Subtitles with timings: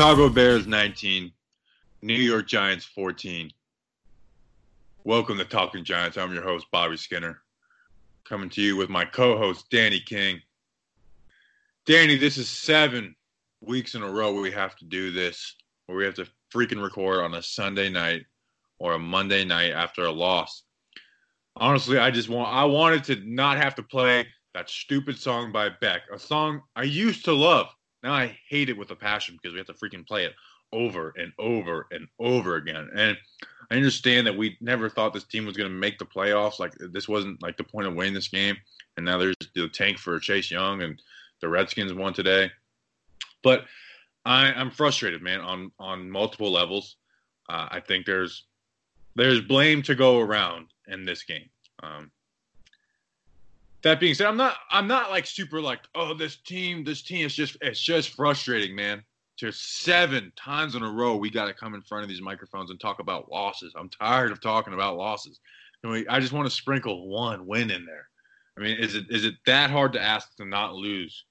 [0.00, 1.30] Chicago Bears 19,
[2.00, 3.50] New York Giants 14.
[5.04, 6.16] Welcome to Talking Giants.
[6.16, 7.42] I'm your host, Bobby Skinner,
[8.24, 10.40] coming to you with my co host, Danny King.
[11.84, 13.14] Danny, this is seven
[13.60, 15.54] weeks in a row we have to do this,
[15.84, 18.24] where we have to freaking record on a Sunday night
[18.78, 20.62] or a Monday night after a loss.
[21.56, 25.68] Honestly, I just want I wanted to not have to play that stupid song by
[25.68, 27.66] Beck, a song I used to love.
[28.02, 30.34] Now I hate it with a passion because we have to freaking play it
[30.72, 32.88] over and over and over again.
[32.94, 33.16] And
[33.70, 36.58] I understand that we never thought this team was going to make the playoffs.
[36.58, 38.56] Like this wasn't like the point of winning this game.
[38.96, 41.00] And now there's the tank for Chase Young, and
[41.40, 42.50] the Redskins won today.
[43.42, 43.64] But
[44.24, 46.96] I, I'm frustrated, man, on on multiple levels.
[47.48, 48.44] Uh, I think there's
[49.14, 51.48] there's blame to go around in this game.
[51.82, 52.10] Um,
[53.82, 57.26] that being said, I'm not I'm not like super like oh this team this team
[57.26, 59.02] is just it's just frustrating, man.
[59.38, 62.70] To seven times in a row, we got to come in front of these microphones
[62.70, 63.72] and talk about losses.
[63.74, 65.40] I'm tired of talking about losses.
[65.82, 68.06] I just want to sprinkle one win in there.
[68.58, 71.24] I mean, is it is it that hard to ask to not lose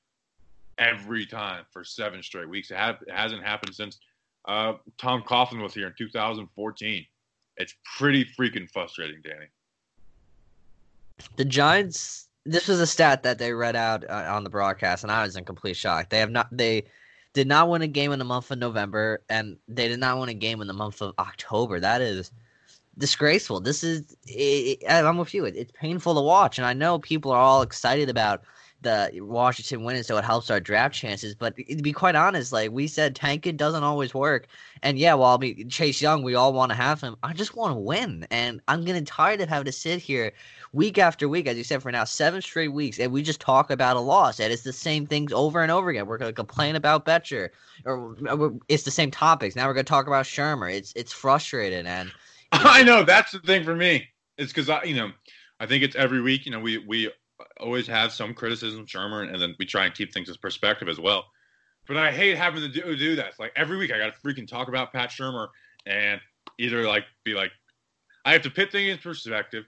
[0.80, 2.72] every time for seven straight weeks?
[2.72, 4.00] It, have, it hasn't happened since
[4.48, 7.06] uh, Tom Coughlin was here in 2014.
[7.58, 9.46] It's pretty freaking frustrating, Danny.
[11.36, 15.12] The Giants this was a stat that they read out uh, on the broadcast, and
[15.12, 16.10] I was in complete shock.
[16.10, 16.86] They have not they
[17.34, 20.30] did not win a game in the month of November, and they did not win
[20.30, 21.80] a game in the month of October.
[21.80, 22.32] That is
[22.98, 23.60] disgraceful.
[23.60, 25.46] This is it, I'm with you.
[25.46, 28.44] It, it's painful to watch, and I know people are all excited about
[28.82, 31.36] the Washington winning, so it helps our draft chances.
[31.36, 34.48] But to be quite honest, like we said, tanking doesn't always work.
[34.84, 37.16] And yeah, while I mean Chase Young, we all want to have him.
[37.24, 40.32] I just want to win, and I'm getting tired of having to sit here
[40.72, 43.70] week after week, as you said, for now seven straight weeks, and we just talk
[43.70, 46.06] about a loss, and it's the same things over and over again.
[46.06, 47.50] We're going to complain about Bettcher,
[47.86, 48.16] or
[48.70, 49.56] it's the same topics.
[49.56, 50.74] Now we're going to talk about Shurmur.
[50.74, 52.12] It's it's frustrating, and
[52.52, 54.08] I know that's the thing for me.
[54.38, 55.12] It's because I, you know,
[55.60, 56.46] I think it's every week.
[56.46, 57.12] You know, we we
[57.60, 61.00] always have some criticism, Shurmur, and then we try and keep things as perspective as
[61.00, 61.26] well.
[61.88, 63.34] But I hate having to do, do that.
[63.40, 65.48] Like every week I got to freaking talk about Pat Shurmur
[65.86, 66.22] and
[66.58, 67.52] either like be like,
[68.26, 69.66] I have to put things in perspective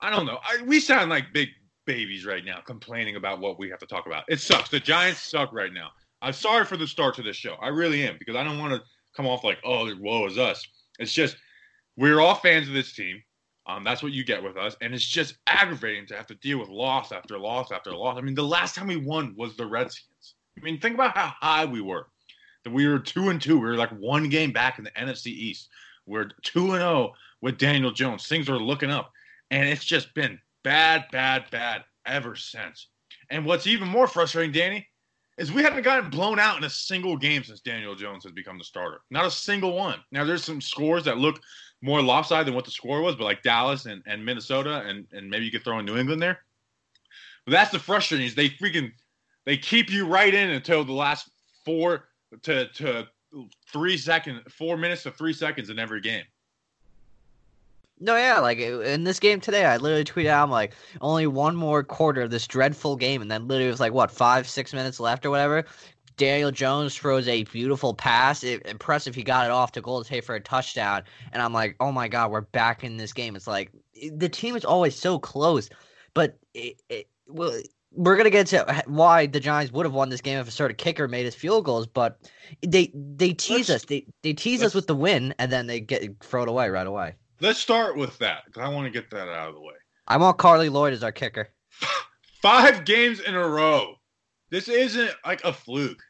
[0.00, 0.38] I don't know.
[0.42, 1.48] I, we sound like big
[1.86, 4.24] babies right now complaining about what we have to talk about.
[4.28, 4.68] It sucks.
[4.68, 5.90] The Giants suck right now.
[6.22, 7.54] I'm sorry for the start to this show.
[7.60, 8.82] I really am because I don't want to
[9.14, 10.66] come off like, oh, woe is us.
[10.98, 11.36] It's just
[11.96, 13.22] we're all fans of this team.
[13.66, 16.58] Um, that's what you get with us, and it's just aggravating to have to deal
[16.58, 18.16] with loss after loss after loss.
[18.16, 20.34] I mean, the last time we won was the Redskins.
[20.56, 22.06] I mean, think about how high we were.
[22.64, 23.58] That we were two and two.
[23.58, 25.68] We were like one game back in the NFC East.
[26.06, 27.12] We're two and zero oh
[27.42, 28.26] with Daniel Jones.
[28.26, 29.12] Things are looking up.
[29.50, 32.88] And it's just been bad, bad, bad ever since.
[33.30, 34.86] And what's even more frustrating, Danny,
[35.38, 38.58] is we haven't gotten blown out in a single game since Daniel Jones has become
[38.58, 39.00] the starter.
[39.10, 40.00] Not a single one.
[40.10, 41.40] Now there's some scores that look
[41.82, 45.28] more lopsided than what the score was, but like Dallas and, and Minnesota and, and
[45.28, 46.40] maybe you could throw in New England there.
[47.44, 48.92] But that's the frustrating is they freaking
[49.44, 51.30] they keep you right in until the last
[51.64, 52.08] four
[52.42, 53.06] to to
[53.70, 56.24] three seconds, four minutes to three seconds in every game.
[57.98, 61.56] No, yeah, like in this game today, I literally tweeted out, I'm like, only one
[61.56, 64.74] more quarter of this dreadful game, and then literally it was like what five, six
[64.74, 65.64] minutes left or whatever.
[66.16, 68.42] Daniel Jones throws a beautiful pass.
[68.42, 71.76] It, impressive, he got it off to Golden Tate for a touchdown, and I'm like,
[71.80, 73.36] oh my god, we're back in this game.
[73.36, 73.70] It's like
[74.12, 75.68] the team is always so close,
[76.14, 77.58] but it, it, well,
[77.92, 80.70] we're gonna get to why the Giants would have won this game if a sort
[80.70, 82.18] of kicker made his field goals, but
[82.66, 85.80] they they tease let's, us, they they tease us with the win, and then they
[85.80, 87.14] get throw it away right away.
[87.40, 89.74] Let's start with that because I want to get that out of the way.
[90.06, 91.48] I want Carli Lloyd as our kicker.
[92.40, 93.95] Five games in a row.
[94.50, 96.02] This isn't like a fluke.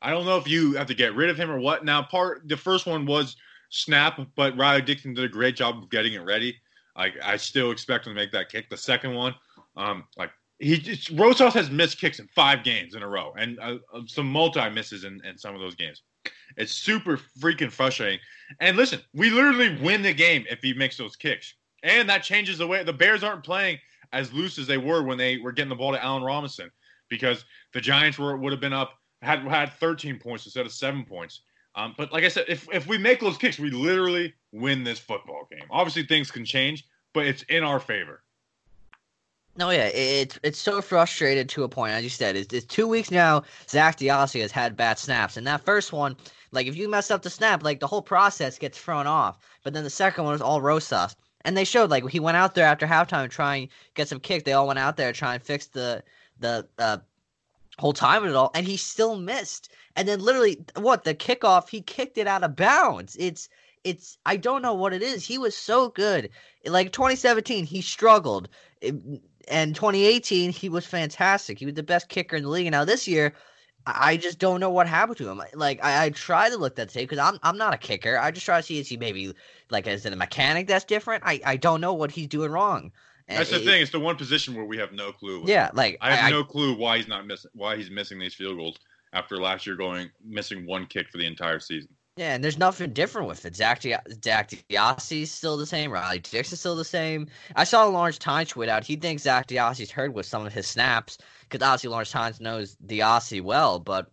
[0.00, 1.84] I don't know if you have to get rid of him or what.
[1.84, 3.36] Now, part the first one was
[3.70, 6.56] snap, but Riley Dixon did a great job of getting it ready.
[6.96, 8.68] Like I still expect him to make that kick.
[8.70, 9.34] The second one,
[9.76, 13.58] um, like he just, Rosas has missed kicks in five games in a row, and
[13.60, 13.76] uh,
[14.06, 16.02] some multi misses in, in some of those games.
[16.56, 18.20] It's super freaking frustrating.
[18.60, 21.54] And listen, we literally win the game if he makes those kicks.
[21.82, 23.78] And that changes the way the Bears aren't playing
[24.12, 26.70] as loose as they were when they were getting the ball to Allen Robinson
[27.08, 31.04] because the Giants were would have been up had had 13 points instead of seven
[31.04, 31.40] points.
[31.76, 34.98] Um, but like I said, if if we make those kicks, we literally win this
[34.98, 35.66] football game.
[35.70, 38.22] Obviously, things can change, but it's in our favor.
[39.56, 41.92] No, yeah, it's it's so frustrated to a point.
[41.92, 43.42] As you said, it's, it's two weeks now.
[43.68, 46.16] Zach DeOssie has had bad snaps, and that first one,
[46.52, 49.38] like if you mess up the snap, like the whole process gets thrown off.
[49.62, 52.54] But then the second one was all Rosas, and they showed like he went out
[52.54, 54.44] there after halftime trying get some kick.
[54.44, 56.02] They all went out there trying to fix the
[56.38, 56.98] the uh,
[57.78, 59.70] whole time at all, and he still missed.
[59.96, 61.68] And then literally, what the kickoff?
[61.68, 63.16] He kicked it out of bounds.
[63.18, 63.48] It's
[63.84, 65.26] it's I don't know what it is.
[65.26, 66.30] He was so good.
[66.66, 68.48] Like 2017, he struggled.
[68.82, 71.58] And 2018, he was fantastic.
[71.58, 72.66] He was the best kicker in the league.
[72.66, 73.34] And now this year,
[73.86, 75.42] I just don't know what happened to him.
[75.52, 78.18] Like I, I try to look at the tape because I'm I'm not a kicker.
[78.18, 79.34] I just try to see is he maybe
[79.70, 81.22] like is it a mechanic that's different?
[81.26, 82.92] I, I don't know what he's doing wrong.
[83.28, 83.82] That's the it, thing.
[83.82, 85.44] It's the one position where we have no clue.
[85.46, 88.34] Yeah, like I have I, no clue why he's not missing why he's missing these
[88.34, 88.78] field goals
[89.12, 91.88] after last year going missing one kick for the entire season.
[92.16, 93.56] Yeah, and there's nothing different with it.
[93.56, 94.52] Zach, Di- Zach
[95.26, 95.90] still the same.
[95.90, 97.26] Riley Dix is still the same.
[97.56, 98.84] I saw Lawrence Tynes tweet out.
[98.84, 102.76] He thinks Zach DeOssie's hurt with some of his snaps because obviously Lawrence Tynes knows
[102.86, 104.12] DeOssie well, but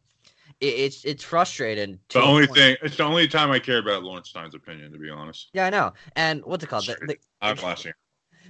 [0.62, 2.00] it, it's it's frustrating.
[2.12, 5.12] The only thing, it's the only time I care about Lawrence Tynes' opinion, to be
[5.12, 5.50] honest.
[5.54, 5.94] Yeah, I know.
[6.16, 6.88] And what's it called?
[6.88, 7.94] The, the, I'm flashing.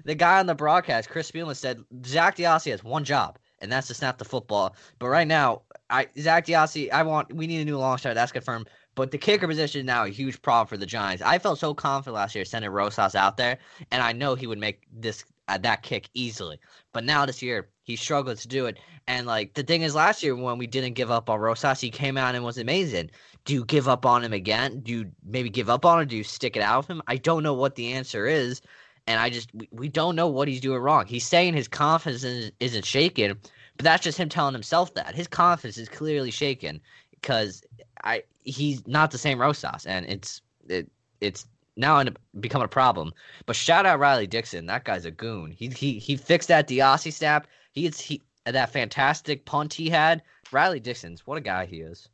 [0.06, 3.88] The guy on the broadcast, Chris Spielman, said Zach DeOssie has one job, and that's
[3.88, 4.76] to snap the football.
[5.00, 8.16] But right now, I Zach DeOssie, I want we need a new long shot.
[8.16, 8.70] That's confirmed.
[8.96, 11.24] But the kicker position is now a huge problem for the Giants.
[11.24, 13.58] I felt so confident last year sending Rosas out there,
[13.90, 16.60] and I know he would make this uh, that kick easily.
[16.94, 18.80] But now this year he struggled to do it.
[19.08, 21.90] And like the thing is, last year when we didn't give up on Rosas, he
[21.90, 23.12] came out and was amazing.
[23.46, 24.80] Do you give up on him again?
[24.82, 26.08] Do you maybe give up on him?
[26.08, 27.02] Do you stick it out with him?
[27.08, 28.62] I don't know what the answer is,
[29.08, 31.06] and I just we, we don't know what he's doing wrong.
[31.06, 32.24] He's saying his confidence
[32.60, 33.38] isn't, shaken,
[33.78, 36.82] but that's just him telling himself that his confidence is clearly shaken
[37.12, 37.64] because
[38.04, 40.90] I he's not the same Rosas, and it's it
[41.20, 41.46] it's
[41.78, 42.04] now
[42.40, 43.14] becoming a problem.
[43.46, 45.52] But shout out Riley Dixon, that guy's a goon.
[45.52, 47.48] He he he fixed that DeOssie snap.
[47.72, 50.22] He's he that fantastic punt he had.
[50.52, 52.10] Riley Dixon's what a guy he is.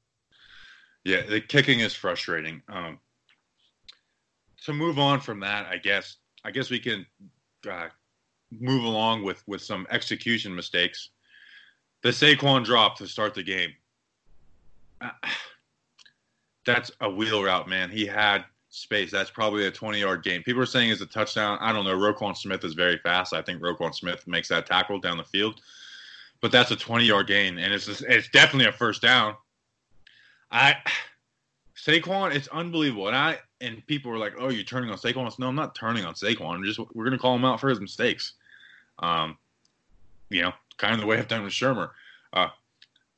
[1.03, 2.61] Yeah, the kicking is frustrating.
[2.67, 2.99] Um,
[4.65, 7.05] to move on from that, I guess I guess we can
[7.69, 7.87] uh,
[8.51, 11.09] move along with with some execution mistakes.
[12.03, 13.73] The Saquon drop to start the game.
[15.01, 15.09] Uh,
[16.65, 17.89] that's a wheel route, man.
[17.89, 19.11] He had space.
[19.11, 20.43] That's probably a 20 yard gain.
[20.43, 21.57] People are saying it's a touchdown.
[21.61, 21.95] I don't know.
[21.95, 23.33] Roquan Smith is very fast.
[23.33, 25.61] I think Roquan Smith makes that tackle down the field,
[26.41, 29.35] but that's a 20 yard gain, and it's it's definitely a first down.
[30.51, 30.77] I
[31.77, 35.47] Saquon, it's unbelievable, and I and people were like, "Oh, you're turning on Saquon." No,
[35.47, 36.55] I'm not turning on Saquon.
[36.55, 38.33] I'm just we're gonna call him out for his mistakes.
[38.99, 39.37] Um,
[40.29, 41.91] you know, kind of the way I've done with Shurmur.
[42.33, 42.47] Uh,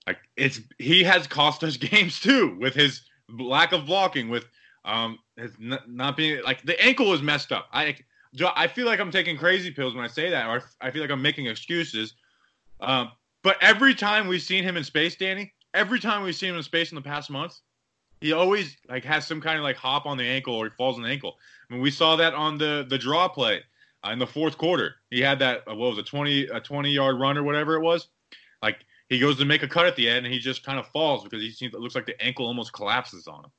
[0.05, 4.45] like it's he has cost us games too with his lack of blocking, with
[4.83, 7.69] um his n- not being like the ankle is messed up.
[7.71, 7.95] I
[8.55, 11.11] I feel like I'm taking crazy pills when I say that, or I feel like
[11.11, 12.13] I'm making excuses.
[12.81, 13.11] Um,
[13.41, 16.63] but every time we've seen him in space, Danny, every time we've seen him in
[16.63, 17.57] space in the past month,
[18.21, 20.97] he always like has some kind of like hop on the ankle or he falls
[20.97, 21.37] on the ankle.
[21.69, 23.61] I mean, we saw that on the the draw play
[24.05, 24.95] uh, in the fourth quarter.
[25.09, 27.81] He had that uh, what was it, twenty a twenty yard run or whatever it
[27.81, 28.09] was.
[28.61, 30.87] Like he goes to make a cut at the end and he just kind of
[30.87, 33.51] falls because he seems it looks like the ankle almost collapses on him.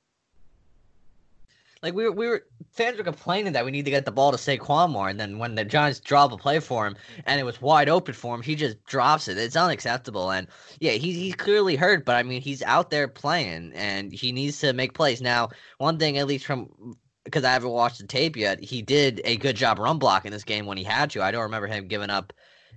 [1.83, 4.31] Like we were, we were fans were complaining that we need to get the ball
[4.33, 7.45] to Saquon more, and then when the Giants drop a play for him and it
[7.45, 9.39] was wide open for him, he just drops it.
[9.39, 10.31] It's unacceptable.
[10.31, 10.47] And
[10.79, 14.59] yeah, he's he's clearly hurt, but I mean he's out there playing and he needs
[14.61, 15.23] to make plays.
[15.23, 16.69] Now, one thing at least from
[17.25, 20.45] because I haven't watched the tape yet, he did a good job run blocking this
[20.45, 21.23] game when he had to.
[21.23, 22.33] I don't remember him giving up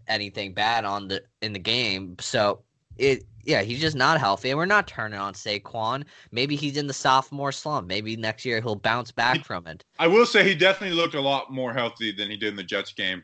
[0.08, 2.16] anything bad on the in the game.
[2.20, 2.64] So
[2.98, 6.06] it yeah, he's just not healthy, and we're not turning on Saquon.
[6.32, 7.88] Maybe he's in the sophomore slump.
[7.88, 9.84] Maybe next year he'll bounce back from it.
[10.00, 12.64] I will say he definitely looked a lot more healthy than he did in the
[12.64, 13.24] Jets game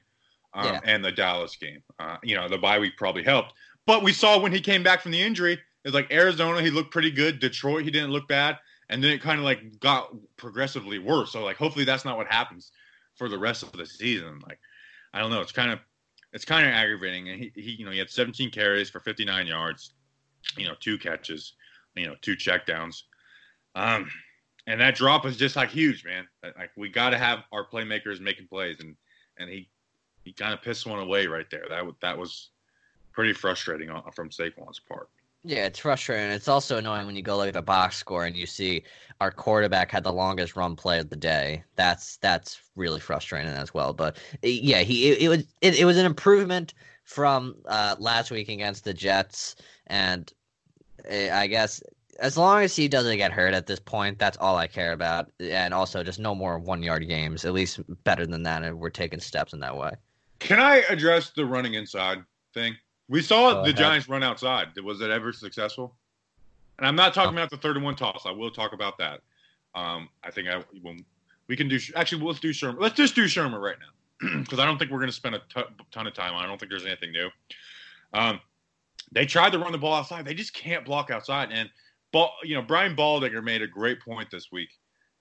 [0.53, 0.79] um, yeah.
[0.83, 1.81] and the Dallas game.
[1.99, 3.53] Uh, you know, the bye week probably helped,
[3.85, 6.91] but we saw when he came back from the injury, it's like Arizona, he looked
[6.91, 7.39] pretty good.
[7.39, 8.57] Detroit, he didn't look bad,
[8.89, 11.31] and then it kind of like got progressively worse.
[11.31, 12.71] So like, hopefully that's not what happens
[13.15, 14.39] for the rest of the season.
[14.45, 14.59] Like,
[15.13, 15.41] I don't know.
[15.41, 15.79] It's kind of
[16.33, 17.29] it's kind of aggravating.
[17.29, 19.93] And he, he, you know, he had 17 carries for 59 yards
[20.57, 21.53] you know, two catches,
[21.95, 23.03] you know, two checkdowns.
[23.75, 24.09] Um,
[24.67, 26.27] and that drop was just like huge, man.
[26.43, 28.95] Like we got to have our playmakers making plays, and
[29.37, 29.69] and he
[30.23, 31.65] he kind of pissed one away right there.
[31.69, 32.49] That that was
[33.11, 35.09] pretty frustrating from Saquon's part.
[35.43, 36.31] Yeah, it's frustrating.
[36.31, 38.83] It's also annoying when you go look at the box score and you see
[39.21, 41.63] our quarterback had the longest run play of the day.
[41.75, 43.93] That's that's really frustrating as well.
[43.93, 46.73] But yeah, he it, it was it, it was an improvement
[47.09, 49.55] from uh, last week against the Jets.
[49.87, 50.31] And
[51.05, 51.81] eh, I guess
[52.19, 55.31] as long as he doesn't get hurt at this point, that's all I care about.
[55.39, 57.45] And also, just no more one yard games.
[57.45, 59.91] At least better than that, and we're taking steps in that way.
[60.37, 62.19] Can I address the running inside
[62.53, 62.75] thing?
[63.07, 63.77] We saw Go the ahead.
[63.77, 64.67] Giants run outside.
[64.83, 65.95] Was it ever successful?
[66.77, 67.41] And I'm not talking oh.
[67.41, 68.27] about the third and one toss.
[68.27, 69.21] I will talk about that.
[69.73, 71.03] Um, I think I when
[71.47, 71.79] we can do.
[71.95, 72.79] Actually, let's do Shurmur.
[72.79, 73.98] Let's just do Shurmur right now
[74.39, 75.41] because I don't think we're going to spend a
[75.91, 76.43] ton of time on.
[76.43, 77.29] I don't think there's anything new.
[78.13, 78.39] Um,
[79.11, 80.25] they tried to run the ball outside.
[80.25, 81.49] They just can't block outside.
[81.51, 81.69] And
[82.11, 84.69] ball, you know, Brian Baldinger made a great point this week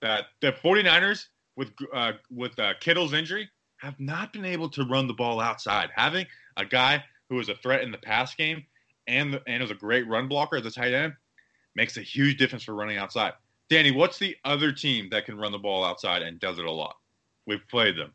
[0.01, 1.25] that the 49ers
[1.55, 5.89] with uh, with uh, Kittle's injury have not been able to run the ball outside.
[5.95, 6.27] Having
[6.57, 8.65] a guy who is a threat in the pass game
[9.07, 11.13] and and is a great run blocker as a tight end
[11.75, 13.33] makes a huge difference for running outside.
[13.69, 16.71] Danny, what's the other team that can run the ball outside and does it a
[16.71, 16.95] lot?
[17.45, 18.13] We've played them.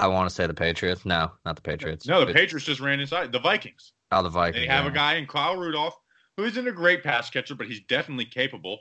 [0.00, 1.04] I want to say the Patriots.
[1.04, 2.06] No, not the Patriots.
[2.06, 3.32] No, the Patriots just ran inside.
[3.32, 3.92] The Vikings.
[4.10, 4.64] Oh, the Vikings.
[4.64, 4.90] They have yeah.
[4.90, 5.96] a guy in Kyle Rudolph
[6.36, 8.80] who isn't a great pass catcher, but he's definitely capable.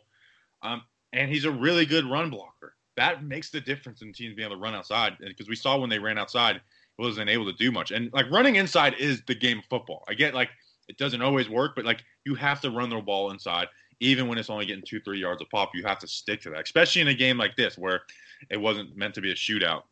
[0.63, 2.75] Um, and he's a really good run blocker.
[2.97, 5.89] That makes the difference in teams being able to run outside because we saw when
[5.89, 6.61] they ran outside, it
[6.97, 7.91] wasn't able to do much.
[7.91, 10.03] And like running inside is the game of football.
[10.07, 10.49] I get like
[10.87, 13.67] it doesn't always work, but like you have to run the ball inside,
[13.99, 15.71] even when it's only getting two, three yards a pop.
[15.73, 18.01] You have to stick to that, especially in a game like this where
[18.49, 19.83] it wasn't meant to be a shootout.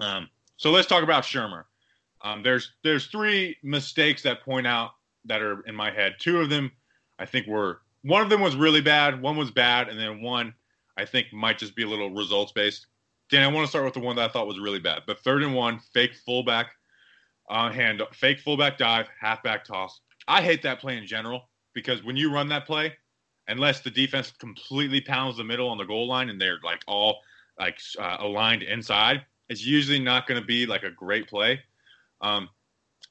[0.00, 0.28] Um,
[0.60, 1.64] so let's talk about Shurmur.
[2.20, 4.90] Um, there's there's three mistakes that point out
[5.24, 6.16] that are in my head.
[6.18, 6.70] Two of them,
[7.18, 10.52] I think, were one of them was really bad, one was bad, and then one
[10.98, 12.88] I think might just be a little results based.
[13.30, 15.00] Dan, I want to start with the one that I thought was really bad.
[15.06, 16.72] The third and one, fake fullback
[17.48, 20.00] uh, hand, fake fullback dive, halfback toss.
[20.28, 22.92] I hate that play in general because when you run that play,
[23.48, 27.20] unless the defense completely pounds the middle on the goal line and they're like all
[27.58, 31.60] like uh, aligned inside, it's usually not going to be like a great play.
[32.22, 32.48] Um,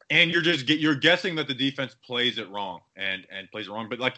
[0.09, 3.67] and you're just get you're guessing that the defense plays it wrong and and plays
[3.67, 3.87] it wrong.
[3.89, 4.15] But like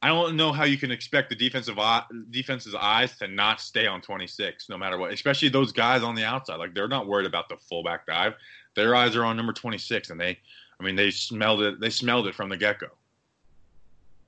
[0.00, 3.86] I don't know how you can expect the defensive eye, defense's eyes to not stay
[3.86, 6.56] on 26 no matter what, especially those guys on the outside.
[6.56, 8.34] Like they're not worried about the fullback dive.
[8.76, 10.38] Their eyes are on number 26 and they
[10.80, 12.88] I mean they smelled it they smelled it from the get-go.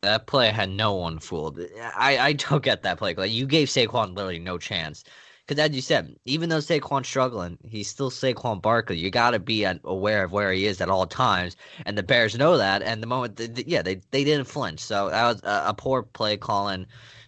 [0.03, 1.61] That play had no one fooled.
[1.97, 3.15] I I don't get that play.
[3.15, 5.05] Like you gave Saquon literally no chance.
[5.47, 8.99] Because as you said, even though Saquon's struggling, he's still Saquon Barkley.
[8.99, 12.37] You got to be aware of where he is at all times, and the Bears
[12.37, 12.83] know that.
[12.83, 14.81] And the moment, they, yeah, they they didn't flinch.
[14.81, 16.87] So that was a, a poor play calling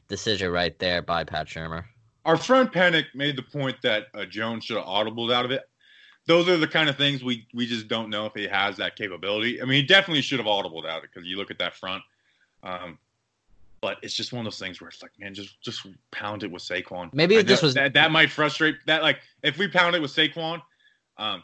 [0.09, 1.85] decision right there by Pat Shurmur.
[2.25, 5.63] Our friend Panic made the point that uh, Jones should have audibled out of it.
[6.27, 8.97] Those are the kind of things we we just don't know if he has that
[8.97, 9.63] capability.
[9.63, 11.77] I mean, he definitely should have audibled out of it because you look at that
[11.77, 12.03] front.
[12.65, 12.99] Um,
[13.81, 16.51] but it's just one of those things where it's like, man, just just pound it
[16.51, 17.13] with Saquon.
[17.13, 19.03] Maybe if this was that, that might frustrate that.
[19.03, 20.61] Like if we pound it with Saquon,
[21.17, 21.43] um,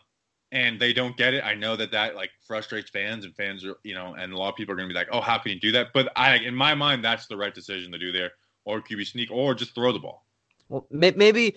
[0.53, 3.77] and they don't get it, I know that that like frustrates fans and fans are
[3.85, 5.53] you know, and a lot of people are going to be like, oh, how can
[5.53, 5.89] you do that?
[5.95, 8.33] But I, in my mind, that's the right decision to do there,
[8.65, 10.27] or QB sneak, or just throw the ball.
[10.69, 11.57] Well, maybe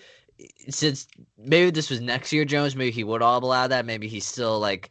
[0.68, 3.86] since maybe this was next year, Jones, maybe he would all allow that.
[3.86, 4.90] Maybe he's still like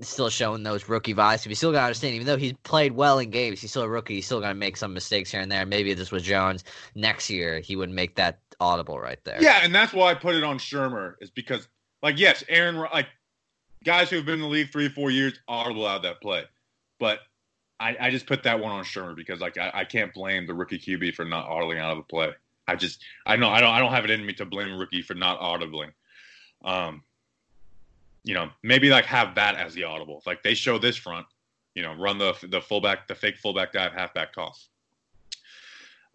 [0.00, 1.46] still showing those rookie vibes.
[1.46, 3.88] You still got to understand, even though he's played well in games, he's still a
[3.88, 4.16] rookie.
[4.16, 5.64] He's still going to make some mistakes here and there.
[5.66, 6.64] Maybe this was Jones.
[6.94, 9.40] Next year, he would make that audible right there.
[9.40, 11.68] Yeah, and that's why I put it on Shurmur is because,
[12.02, 13.08] like, yes, Aaron, like,
[13.84, 16.44] guys who have been in the league three, four years audible out of that play.
[16.98, 17.20] But
[17.78, 20.54] I, I just put that one on Shurmur because, like, I, I can't blame the
[20.54, 22.30] rookie QB for not audibling out of the play.
[22.68, 25.02] I just, I know, I don't, I don't have it in me to blame rookie
[25.02, 25.92] for not audibling.
[26.64, 27.02] Um,
[28.26, 30.20] you know, maybe like have that as the audible.
[30.26, 31.26] Like they show this front,
[31.74, 34.68] you know, run the the fullback, the fake fullback dive, halfback toss.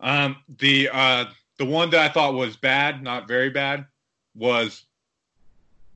[0.01, 1.25] Um, the uh,
[1.57, 3.85] the one that I thought was bad, not very bad,
[4.35, 4.83] was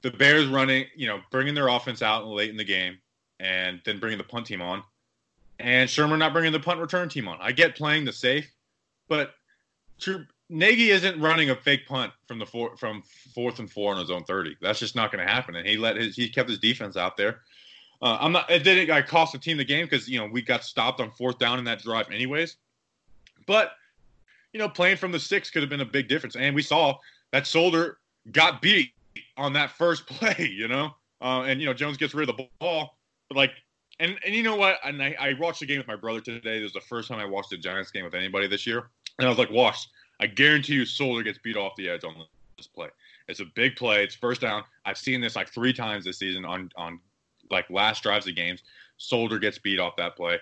[0.03, 2.97] the Bears running, you know, bringing their offense out late in the game,
[3.41, 4.83] and then bringing the punt team on,
[5.59, 7.37] and Shurmur not bringing the punt return team on.
[7.41, 8.49] I get playing the safe,
[9.09, 9.33] but
[9.99, 13.01] true, Nagy isn't running a fake punt from the four, from
[13.33, 14.55] fourth and four on his own thirty.
[14.61, 15.55] That's just not going to happen.
[15.55, 17.41] And he let his he kept his defense out there.
[18.01, 18.49] Uh, I'm not.
[18.51, 21.39] It didn't cost the team the game because you know we got stopped on fourth
[21.39, 22.57] down in that drive anyways.
[23.47, 23.71] But
[24.53, 26.35] you know playing from the six could have been a big difference.
[26.35, 26.97] And we saw
[27.31, 27.97] that Solder
[28.31, 28.91] got beat
[29.37, 30.51] on that first play.
[30.53, 32.97] You know, uh, and you know Jones gets rid of the ball,
[33.29, 33.51] but like.
[33.97, 34.77] And, and you know what?
[34.83, 36.59] And I, I watched the game with my brother today.
[36.59, 38.89] It was the first time I watched the Giants game with anybody this year.
[39.19, 39.87] And I was like, "Wash,
[40.19, 42.15] I guarantee you Solder gets beat off the edge on
[42.57, 42.87] this play.
[43.27, 44.03] It's a big play.
[44.03, 44.63] It's first down.
[44.85, 46.99] I've seen this like three times this season on on
[47.49, 48.61] like last drives of games.
[48.97, 50.39] Solder gets beat off that play.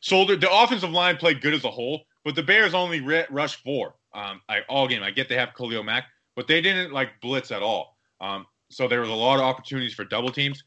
[0.00, 3.62] Solder, the offensive line played good as a whole, but the Bears only re- rushed
[3.62, 5.02] four um, like, all game.
[5.02, 6.04] I get they have Khalil Mack,
[6.34, 7.96] but they didn't like blitz at all.
[8.20, 10.64] Um, so there was a lot of opportunities for double teams.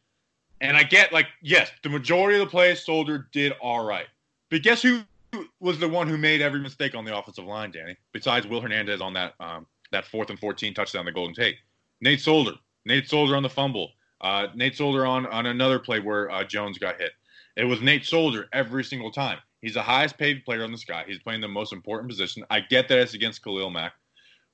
[0.61, 4.07] And I get like yes, the majority of the plays Solder did all right,
[4.49, 5.01] but guess who
[5.59, 7.95] was the one who made every mistake on the offensive line, Danny?
[8.11, 11.57] Besides Will Hernandez on that um, that fourth and fourteen touchdown, the Golden Tate.
[12.01, 12.53] Nate Solder.
[12.85, 13.91] Nate Solder on the fumble.
[14.21, 17.11] Uh, Nate Solder on on another play where uh, Jones got hit.
[17.55, 19.39] It was Nate Solder every single time.
[19.61, 21.05] He's the highest paid player on the sky.
[21.07, 22.43] He's playing the most important position.
[22.49, 23.93] I get that it's against Khalil Mack,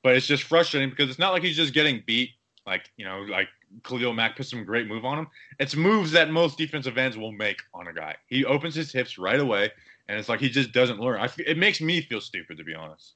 [0.04, 2.32] but it's just frustrating because it's not like he's just getting beat
[2.70, 3.48] like you know like
[3.84, 5.28] Khalil Mack put some great move on him.
[5.60, 8.16] It's moves that most defensive ends will make on a guy.
[8.28, 9.72] He opens his hips right away,
[10.10, 11.22] and it's like he just doesn't learn.
[11.22, 13.14] I, it makes me feel stupid to be honest.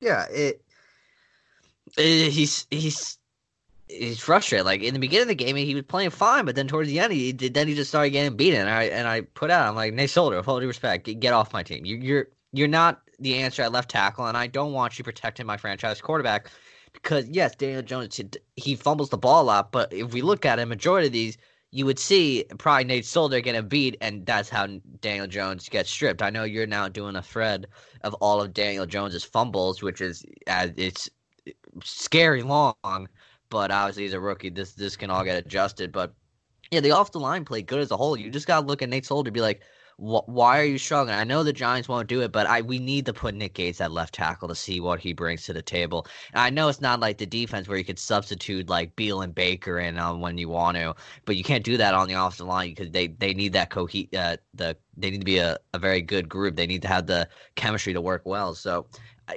[0.00, 0.62] Yeah, it,
[1.96, 3.18] it he's he's
[3.86, 4.64] he's frustrated.
[4.64, 6.98] Like in the beginning of the game, he was playing fine, but then towards the
[6.98, 8.62] end, he then he just started getting beaten.
[8.62, 11.20] And I and I put out, I'm like, Nate Solder, with all due respect, get,
[11.20, 11.84] get off my team.
[11.84, 15.44] You, you're you're not the answer at left tackle, and I don't want you protecting
[15.44, 16.50] my franchise quarterback
[16.94, 18.18] because yes, Daniel Jones
[18.56, 21.36] he fumbles the ball a lot, but if we look at it, majority of these
[21.72, 24.66] you would see probably Nate Solder get a beat, and that's how
[25.00, 26.20] Daniel Jones gets stripped.
[26.20, 27.66] I know you're now doing a thread
[28.02, 31.08] of all of Daniel Jones's fumbles, which is uh, it's
[31.82, 33.08] scary long,
[33.48, 34.50] but obviously he's a rookie.
[34.50, 36.14] This this can all get adjusted, but
[36.70, 38.18] yeah, the off the line played good as a whole.
[38.18, 39.62] You just gotta look at Nate Solder be like,
[39.98, 41.14] why are you struggling?
[41.16, 43.80] I know the Giants won't do it, but I we need to put Nick Gates
[43.80, 46.06] at left tackle to see what he brings to the table.
[46.32, 49.34] And I know it's not like the defense where you could substitute like Beal and
[49.34, 50.94] Baker in um, when you want to,
[51.24, 53.86] but you can't do that on the offensive line because they they need that co
[54.16, 56.56] uh, the they need to be a, a very good group.
[56.56, 58.54] They need to have the chemistry to work well.
[58.54, 58.86] So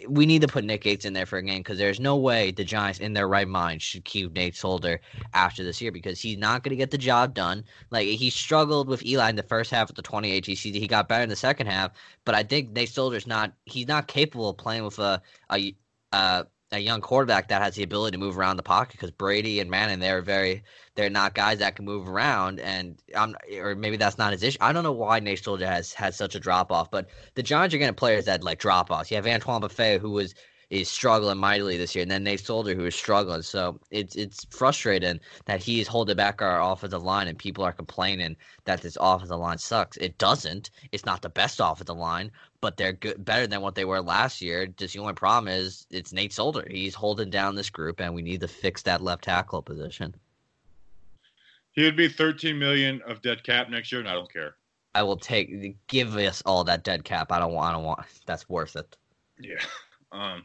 [0.10, 2.52] we need to put Nick Gates in there for a game because there's no way
[2.52, 5.00] the Giants, in their right mind, should keep Nate Solder
[5.34, 7.64] after this year because he's not going to get the job done.
[7.92, 10.82] Like he struggled with Eli in the first half of the 2018 season.
[10.82, 11.92] He got better in the second half,
[12.26, 13.54] but I think Nate Solder's not.
[13.66, 15.22] He's not capable of playing with a
[15.52, 15.76] a.
[16.12, 19.60] a a young quarterback that has the ability to move around the pocket because Brady
[19.60, 20.64] and Manning they're very
[20.96, 24.58] they're not guys that can move around and I'm or maybe that's not his issue.
[24.62, 27.76] I don't know why Nate Solder has has such a drop off, but the Giants
[27.76, 29.12] are getting players that like drop offs.
[29.12, 30.34] You have Antoine Bethea who was
[30.70, 33.42] is struggling mightily this year, and then Nate Solder who is struggling.
[33.44, 38.36] So it's it's frustrating that he's holding back our offensive line, and people are complaining
[38.66, 39.98] that this offensive line sucks.
[39.98, 40.72] It doesn't.
[40.92, 42.32] It's not the best offensive line,
[42.66, 44.66] but they're good, better than what they were last year.
[44.66, 46.66] Just the only problem is it's Nate Solder.
[46.68, 50.16] He's holding down this group, and we need to fix that left tackle position.
[51.74, 54.56] He would be 13 million of dead cap next year, and I don't care.
[54.96, 57.32] I will take give us all that dead cap.
[57.32, 57.70] I don't want.
[57.70, 58.00] I don't want.
[58.26, 58.98] That's worth it.
[59.40, 59.62] Yeah.
[60.12, 60.44] Um.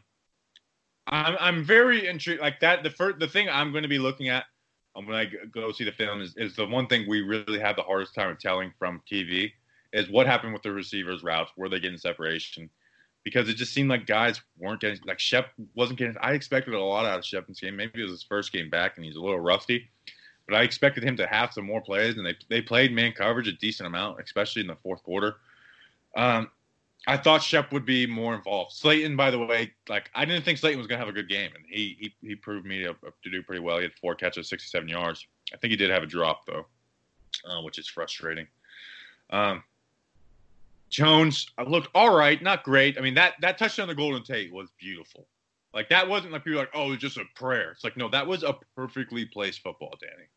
[1.07, 2.39] I'm I'm very intrigued.
[2.39, 4.45] Like that, the first the thing I'm going to be looking at
[4.93, 7.81] when I go see the film is, is the one thing we really have the
[7.81, 9.53] hardest time of telling from TV
[9.93, 11.51] is what happened with the receivers' routes.
[11.57, 12.69] Were they getting separation?
[13.23, 16.15] Because it just seemed like guys weren't getting like Shep wasn't getting.
[16.21, 17.75] I expected a lot out of Shep in this game.
[17.75, 19.89] Maybe it was his first game back and he's a little rusty,
[20.47, 22.17] but I expected him to have some more plays.
[22.17, 25.35] And they they played man coverage a decent amount, especially in the fourth quarter.
[26.15, 26.49] Um,
[27.07, 28.73] I thought Shep would be more involved.
[28.73, 31.51] Slayton, by the way, like I didn't think Slayton was gonna have a good game,
[31.55, 33.77] and he he, he proved me to, to do pretty well.
[33.77, 35.25] He had four catches, 67 yards.
[35.53, 36.65] I think he did have a drop though,
[37.45, 38.47] uh, which is frustrating.
[39.31, 39.63] Um,
[40.91, 42.97] Jones looked all right, not great.
[42.97, 45.27] I mean that that touchdown to Golden Tate was beautiful.
[45.73, 47.71] Like that wasn't like people were like, oh, it was just a prayer.
[47.71, 50.27] It's like no, that was a perfectly placed football, Danny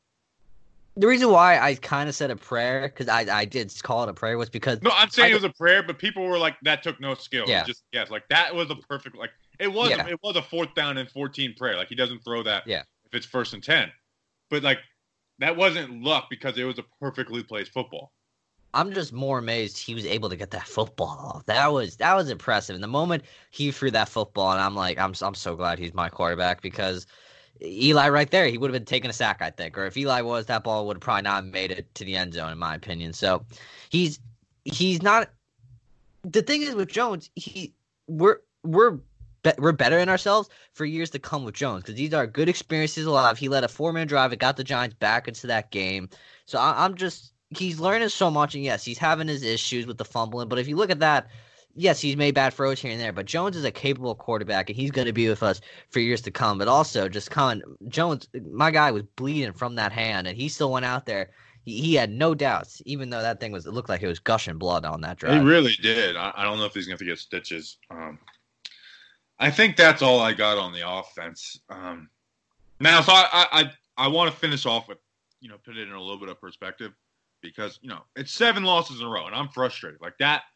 [0.97, 4.09] the reason why I kind of said a prayer because I, I did call it
[4.09, 6.39] a prayer was because no, I'm saying I, it was a prayer, but people were
[6.39, 7.45] like that took no skill.
[7.49, 10.07] Yeah, just yes, like that was a perfect like it was yeah.
[10.07, 11.77] it was a fourth down and 14 prayer.
[11.77, 12.67] Like he doesn't throw that.
[12.67, 13.91] Yeah, if it's first and ten,
[14.51, 14.79] but like
[15.41, 18.13] that wasn't luck because it was a perfectly placed football.
[18.75, 21.47] I'm just more amazed he was able to get that football off.
[21.47, 22.75] That was that was impressive.
[22.75, 25.95] And the moment he threw that football, and I'm like, I'm I'm so glad he's
[25.95, 27.07] my quarterback because
[27.63, 29.79] Eli right there, he would have been taking a sack, I think.
[29.79, 32.35] Or if Eli was, that ball would have probably not made it to the end
[32.35, 33.13] zone, in my opinion.
[33.13, 33.45] So
[33.91, 34.19] he's
[34.65, 35.31] he's not.
[36.23, 37.73] The thing is with Jones, he
[38.09, 38.99] we're we're
[39.59, 43.07] we're better in ourselves for years to come with Jones because these are good experiences
[43.07, 43.39] alive.
[43.39, 44.33] He led a four man drive.
[44.33, 46.09] It got the Giants back into that game.
[46.47, 49.99] So I, I'm just he's learning so much, and yes, he's having his issues with
[49.99, 50.49] the fumbling.
[50.49, 51.29] But if you look at that
[51.75, 54.77] yes, he's made bad throws here and there, but Jones is a capable quarterback, and
[54.77, 56.59] he's going to be with us for years to come.
[56.59, 60.73] But also, just coming, Jones, my guy was bleeding from that hand, and he still
[60.73, 61.31] went out there.
[61.65, 64.19] He, he had no doubts, even though that thing was, it looked like it was
[64.19, 65.41] gushing blood on that drive.
[65.41, 66.17] He really did.
[66.17, 67.79] I, I don't know if he's going to get stitches.
[67.91, 68.19] Um,
[69.39, 71.61] I think that's all I got on the offense.
[71.69, 72.09] Um,
[72.81, 74.99] now, so I, I, I want to finish off with,
[75.41, 76.93] you know, put it in a little bit of perspective
[77.53, 80.01] because, you know, it's seven losses in a row, and I'm frustrated.
[80.01, 80.43] Like that–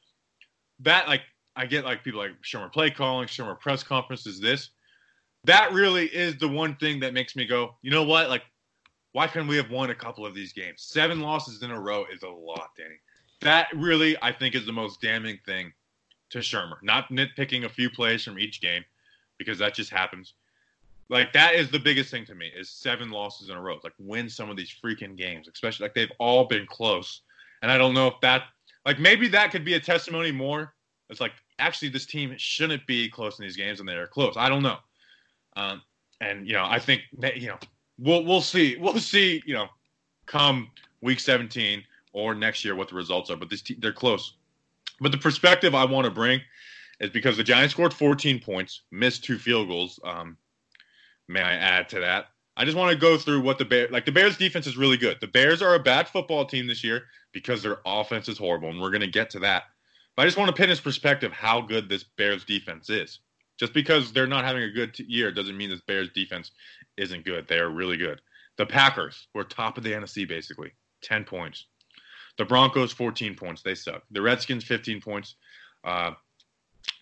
[0.83, 1.23] that like
[1.57, 4.71] I get like people like Shurmur play calling, Shurmur press conferences, this.
[5.43, 8.29] That really is the one thing that makes me go, you know what?
[8.29, 8.45] Like,
[9.11, 10.83] why couldn't we have won a couple of these games?
[10.83, 13.01] Seven losses in a row is a lot, Danny.
[13.41, 15.73] That really, I think, is the most damning thing
[16.31, 16.77] to Shurmur.
[16.83, 18.85] Not nitpicking a few plays from each game,
[19.37, 20.35] because that just happens.
[21.11, 23.79] Like that is the biggest thing to me is seven losses in a row.
[23.83, 27.23] like win some of these freaking games, especially like they've all been close.
[27.63, 28.45] And I don't know if that
[28.85, 30.75] like maybe that could be a testimony more.
[31.09, 34.35] It's like actually this team shouldn't be close in these games and they're close.
[34.37, 34.77] I don't know.
[35.57, 35.83] Um,
[36.21, 37.59] and you know, I think that, you know,
[37.99, 38.77] we'll we'll see.
[38.81, 39.43] We'll see.
[39.47, 39.69] You know,
[40.27, 43.37] come week 17 or next year what the results are.
[43.37, 44.35] But this they're close.
[45.01, 46.41] But the perspective I want to bring
[47.01, 50.01] is because the Giants scored 14 points, missed two field goals.
[50.03, 50.37] Um,
[51.29, 52.27] may I add to that?
[52.57, 54.05] I just want to go through what the Bears like.
[54.05, 55.19] The Bears defense is really good.
[55.21, 58.81] The Bears are a bad football team this year because their offense is horrible, and
[58.81, 59.65] we're going to get to that.
[60.17, 63.21] But I just want to pin his perspective how good this Bears defense is.
[63.59, 66.51] Just because they're not having a good t- year doesn't mean this Bears defense
[66.97, 67.47] isn't good.
[67.47, 68.21] They are really good.
[68.57, 71.67] The Packers were top of the NFC basically, 10 points.
[72.39, 73.63] The Broncos 14 points.
[73.63, 74.03] They suck.
[74.11, 75.37] The Redskins 15 points.
[75.85, 76.13] Uh,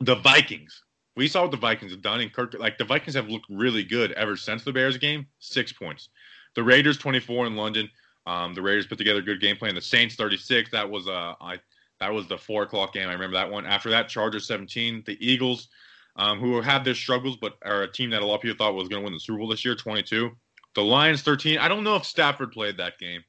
[0.00, 0.82] the Vikings.
[1.16, 2.54] We saw what the Vikings have done, and Kirk.
[2.58, 5.26] Like the Vikings have looked really good ever since the Bears game.
[5.38, 6.10] Six points.
[6.54, 7.88] The Raiders 24 in London.
[8.26, 9.74] Um, the Raiders put together a good game plan.
[9.74, 10.70] The Saints 36.
[10.70, 11.58] That was uh, I
[12.00, 13.08] that was the four o'clock game.
[13.08, 13.64] I remember that one.
[13.64, 15.04] After that, Chargers 17.
[15.06, 15.68] The Eagles,
[16.16, 18.56] um, who have had their struggles, but are a team that a lot of people
[18.56, 20.30] thought was going to win the Super Bowl this year, 22.
[20.74, 21.58] The Lions 13.
[21.58, 23.24] I don't know if Stafford played that game.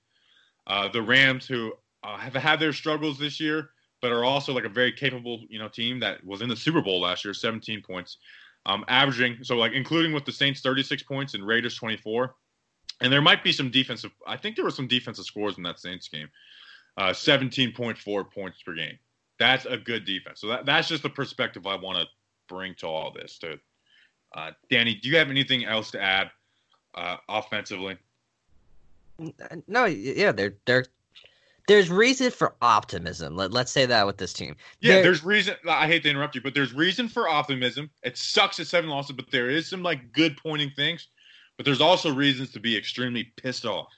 [0.66, 1.72] Uh, the Rams, who
[2.04, 3.70] uh, have had their struggles this year,
[4.02, 6.82] but are also like a very capable, you know, team that was in the Super
[6.82, 8.18] Bowl last year, 17 points,
[8.66, 12.36] um, averaging so like including with the Saints 36 points and Raiders 24.
[13.02, 14.12] And there might be some defensive.
[14.26, 16.30] I think there were some defensive scores in that Saints game.
[16.98, 18.98] Uh, 17.4 points per game.
[19.38, 20.42] That's a good defense.
[20.42, 22.06] So that, that's just the perspective I want to
[22.50, 23.38] bring to all this.
[23.40, 23.60] To
[24.36, 26.32] uh, Danny, do you have anything else to add
[26.96, 27.98] uh, offensively?
[29.68, 30.86] No, yeah, they're they're
[31.68, 33.36] there's reason for optimism.
[33.36, 34.56] Let, let's say that with this team.
[34.80, 35.56] Yeah, there, there's reason.
[35.70, 37.90] I hate to interrupt you, but there's reason for optimism.
[38.04, 41.08] It sucks at seven losses, but there is some like good pointing things.
[41.58, 43.90] But there's also reasons to be extremely pissed off.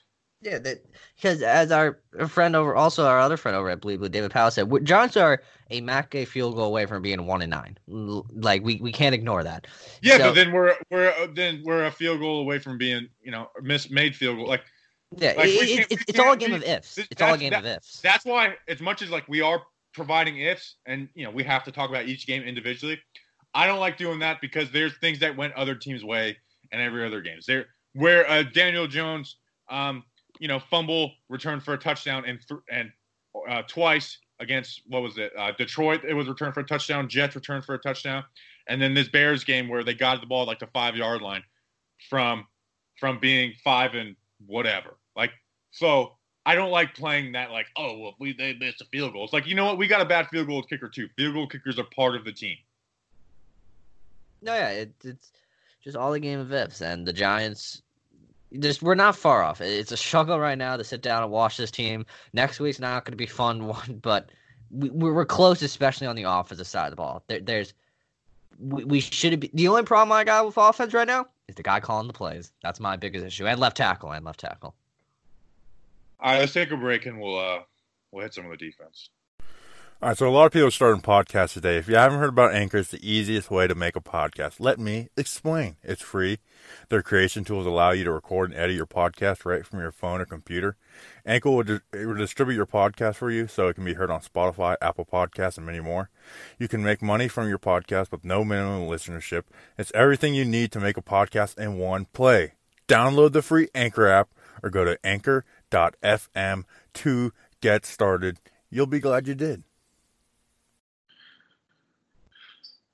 [0.42, 0.78] Yeah, that,
[1.16, 4.50] because as our friend over, also our other friend over at Bleed with David Powell
[4.50, 7.78] said, Giants are a Matt Gay field goal away from being one and nine.
[7.86, 9.66] Like we, we can't ignore that.
[10.00, 13.30] Yeah, so, but then we're we're then we're a field goal away from being you
[13.30, 14.48] know miss made field goal.
[14.48, 14.62] Like
[15.16, 16.98] yeah, like, it, it, it's all a game of ifs.
[16.98, 18.00] It's all a game that, of ifs.
[18.00, 21.64] That's why, as much as like we are providing ifs, and you know we have
[21.64, 22.98] to talk about each game individually.
[23.52, 26.36] I don't like doing that because there's things that went other teams' way
[26.70, 27.46] and every other games.
[27.46, 29.36] There, where uh, Daniel Jones,
[29.68, 30.04] um,
[30.38, 32.92] you know, fumble, return for a touchdown, and th- and
[33.48, 35.32] uh, twice against what was it?
[35.36, 37.08] Uh, Detroit, it was return for a touchdown.
[37.08, 38.22] Jets return for a touchdown,
[38.68, 41.42] and then this Bears game where they got the ball like the five yard line
[42.08, 42.46] from
[43.00, 44.14] from being five and
[44.46, 44.96] whatever.
[45.70, 46.12] So
[46.46, 49.24] I don't like playing that like, oh well, we they missed a field goal.
[49.24, 51.08] It's like you know what, we got a bad field goal kicker too.
[51.16, 52.56] Field goal kickers are part of the team.
[54.42, 55.32] No, yeah, it, it's
[55.82, 57.82] just all a game of ifs, and the Giants.
[58.58, 59.60] Just we're not far off.
[59.60, 62.04] It's a struggle right now to sit down and watch this team.
[62.32, 64.30] Next week's not going to be fun one, but
[64.70, 67.22] we, we're close, especially on the offensive side of the ball.
[67.28, 67.74] There, there's
[68.58, 71.62] we, we should be the only problem I got with offense right now is the
[71.62, 72.52] guy calling the plays.
[72.62, 74.74] That's my biggest issue, and left tackle and left tackle.
[76.22, 77.60] All right, let's take a break and we'll uh
[78.12, 79.08] we'll hit some of the defense.
[80.02, 81.76] All right, so a lot of people are starting podcasts today.
[81.76, 84.54] If you haven't heard about Anchor, it's the easiest way to make a podcast.
[84.58, 85.76] Let me explain.
[85.82, 86.38] It's free.
[86.88, 90.22] Their creation tools allow you to record and edit your podcast right from your phone
[90.22, 90.76] or computer.
[91.26, 94.22] Anchor will, di- will distribute your podcast for you so it can be heard on
[94.22, 96.08] Spotify, Apple Podcasts, and many more.
[96.58, 99.44] You can make money from your podcast with no minimum listenership.
[99.76, 102.54] It's everything you need to make a podcast in one play.
[102.88, 104.30] Download the free Anchor app
[104.62, 108.38] or go to Anchor FM to get started.
[108.70, 109.64] You'll be glad you did.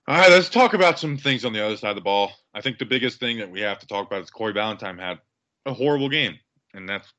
[0.09, 2.31] All right, let's talk about some things on the other side of the ball.
[2.55, 5.19] I think the biggest thing that we have to talk about is Corey Ballentine had
[5.67, 6.39] a horrible game,
[6.75, 7.13] and that's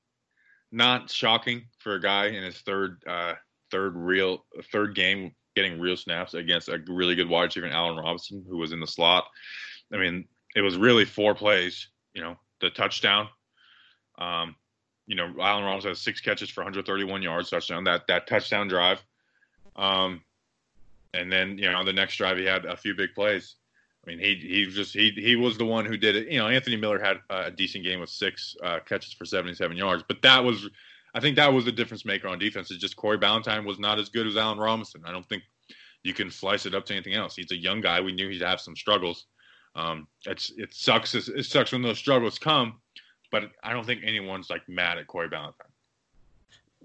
[0.71, 3.33] not shocking for a guy in his third uh,
[3.71, 8.45] third real third game getting real snaps against a really good wide receiver, Allen Robinson,
[8.47, 9.25] who was in the slot.
[9.91, 11.87] I mean, it was really four plays.
[12.13, 13.27] You know, the touchdown,
[14.17, 14.55] um,
[15.07, 17.85] you know, Allen Robinson has six catches for 131 yards, touchdown.
[17.85, 19.03] That that touchdown drive,
[19.77, 20.21] um,
[21.13, 23.55] and then you know on the next drive he had a few big plays.
[24.05, 26.27] I mean, he he just he he was the one who did it.
[26.27, 30.03] You know, Anthony Miller had a decent game with six uh, catches for 77 yards,
[30.07, 30.69] but that was,
[31.13, 32.69] I think that was the difference maker on defense.
[32.69, 35.01] Is just Corey Ballentine was not as good as Allen Robinson.
[35.05, 35.43] I don't think
[36.03, 37.35] you can slice it up to anything else.
[37.35, 38.01] He's a young guy.
[38.01, 39.25] We knew he'd have some struggles.
[39.75, 41.15] Um, it's it sucks.
[41.15, 42.79] It sucks when those struggles come
[43.31, 45.53] but I don't think anyone's like mad at Corey Ballentine.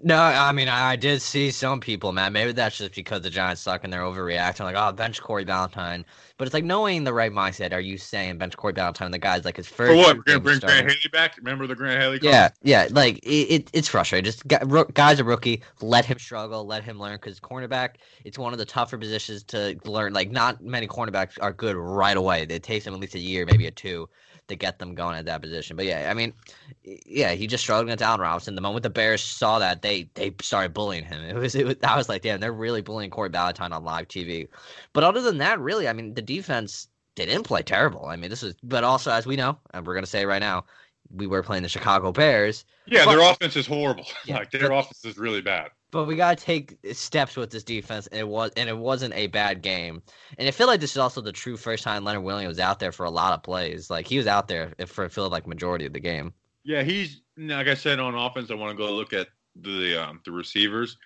[0.01, 2.33] No, I mean I did see some people, man.
[2.33, 4.61] Maybe that's just because the Giants suck and they're overreacting.
[4.61, 6.03] Like, oh, bench Corey Ballentine.
[6.37, 7.71] But it's like knowing the right mindset.
[7.71, 9.11] Are you saying bench Corey Ballentine?
[9.11, 9.91] The guy's like his first.
[9.91, 10.17] For what?
[10.17, 10.59] We're gonna bring.
[10.59, 11.37] Grant Haley back.
[11.37, 12.19] Remember the Grant Haley?
[12.21, 12.87] Yeah, yeah.
[12.91, 14.25] Like it, it it's frustrating.
[14.25, 14.45] Just
[14.93, 15.61] guy's a rookie.
[15.79, 16.65] Let him struggle.
[16.65, 17.15] Let him learn.
[17.15, 17.91] Because cornerback,
[18.25, 20.11] it's one of the tougher positions to learn.
[20.11, 22.41] Like not many cornerbacks are good right away.
[22.49, 24.09] It takes them at least a year, maybe a two,
[24.47, 25.75] to get them going at that position.
[25.75, 26.33] But yeah, I mean,
[26.83, 28.55] yeah, he just struggled against Allen Robinson.
[28.55, 31.23] The moment the Bears saw that, they they started bullying him.
[31.29, 34.07] It was it was I was like, damn, they're really bullying Corey Ballentine on live
[34.07, 34.47] TV.
[34.93, 38.05] But other than that, really, I mean, the defense they didn't play terrible.
[38.07, 40.65] I mean, this is, but also as we know, and we're gonna say right now,
[41.13, 42.65] we were playing the Chicago Bears.
[42.85, 44.05] Yeah, But- their offense is horrible.
[44.25, 45.69] Yeah, like their but- offense is really bad.
[45.93, 49.27] But we gotta take steps with this defense, and it was and it wasn't a
[49.27, 50.01] bad game.
[50.39, 52.79] And I feel like this is also the true first time Leonard Williams was out
[52.79, 53.91] there for a lot of plays.
[53.91, 56.33] Like he was out there for I feel like majority of the game.
[56.63, 58.49] Yeah, he's like I said on offense.
[58.49, 59.27] I want to go look at
[59.61, 60.97] the um, the receivers.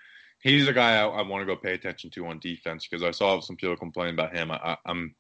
[0.42, 3.12] He's a guy I, I want to go pay attention to on defense because I
[3.12, 4.52] saw some people complaining about him.
[4.52, 5.14] I, I'm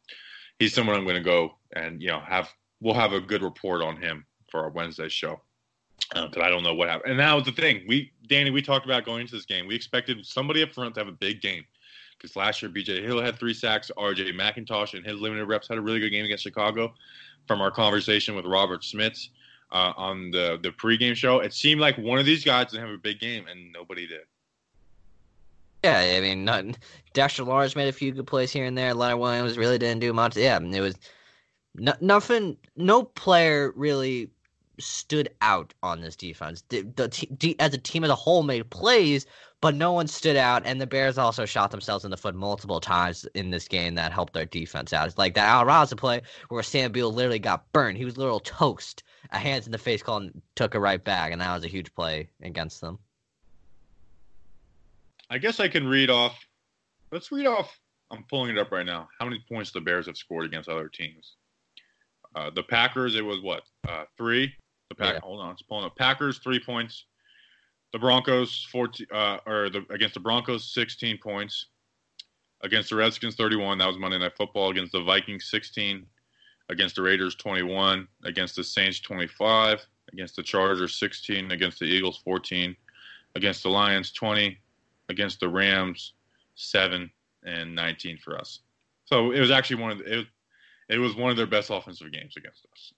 [0.59, 2.49] he's someone I'm going to go and you know have
[2.79, 5.41] we'll have a good report on him for our Wednesday show
[6.13, 7.11] because I don't know what happened.
[7.11, 7.83] And that was the thing.
[7.87, 9.67] We Danny, we talked about going into this game.
[9.67, 11.65] We expected somebody up front to have a big game
[12.17, 13.91] because last year BJ Hill had three sacks.
[13.97, 16.93] RJ McIntosh and his limited reps had a really good game against Chicago.
[17.47, 19.17] From our conversation with Robert Smith
[19.71, 22.95] uh, on the the pregame show, it seemed like one of these guys didn't have
[22.95, 24.21] a big game, and nobody did.
[25.83, 26.65] Yeah, I mean, not,
[27.13, 28.93] Dexter Lawrence made a few good plays here and there.
[28.93, 30.35] Leonard Williams really didn't do much.
[30.35, 30.95] Yeah, it was
[31.75, 32.57] no, nothing.
[32.75, 34.29] No player really
[34.79, 36.63] stood out on this defense.
[36.69, 39.25] The, the as a team as a whole made plays,
[39.61, 40.63] but no one stood out.
[40.65, 44.11] And the Bears also shot themselves in the foot multiple times in this game that
[44.11, 45.07] helped their defense out.
[45.07, 47.97] It's like that Al Raza play where Sam Beal literally got burned.
[47.97, 49.03] He was little toast.
[49.31, 51.67] A hands in the face call and took it right back, and that was a
[51.67, 52.97] huge play against them.
[55.29, 56.39] I guess I can read off.
[57.11, 57.77] Let's read off.
[58.09, 59.09] I'm pulling it up right now.
[59.19, 61.35] How many points the Bears have scored against other teams?
[62.35, 63.63] Uh, the Packers, it was what?
[63.87, 64.53] Uh, three.
[64.89, 65.13] The Pack.
[65.15, 65.19] Yeah.
[65.21, 65.95] Hold on, it's pulling up.
[65.95, 67.05] Packers three points.
[67.93, 69.07] The Broncos fourteen.
[69.11, 71.67] Uh, or the against the Broncos sixteen points.
[72.61, 73.77] Against the Redskins thirty one.
[73.77, 74.71] That was Monday Night Football.
[74.71, 76.05] Against the Vikings sixteen.
[76.69, 78.07] Against the Raiders twenty one.
[78.23, 79.85] Against the Saints twenty five.
[80.13, 81.51] Against the Chargers sixteen.
[81.51, 82.75] Against the Eagles fourteen.
[83.35, 84.59] Against the Lions twenty
[85.09, 86.13] against the Rams,
[86.55, 87.09] seven
[87.45, 88.59] and nineteen for us.
[89.05, 90.27] So it was actually one of the, it
[90.89, 92.93] it was one of their best offensive games against us.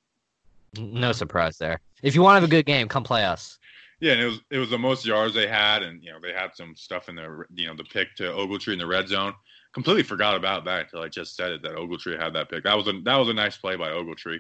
[0.78, 1.80] No surprise there.
[2.04, 3.58] If you want to have a good game, come play us.
[4.00, 6.34] Yeah, and it was it was the most yards they had, and you know they
[6.34, 9.34] had some stuff in the you know the pick to Ogletree in the red zone.
[9.74, 12.64] Completely forgot about that until I just said it that Ogletree had that pick.
[12.64, 14.40] That was a that was a nice play by Ogletree,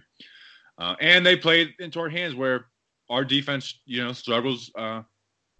[0.77, 2.67] uh, and they played into our hands where
[3.09, 4.71] our defense you know struggles.
[4.77, 5.03] Uh,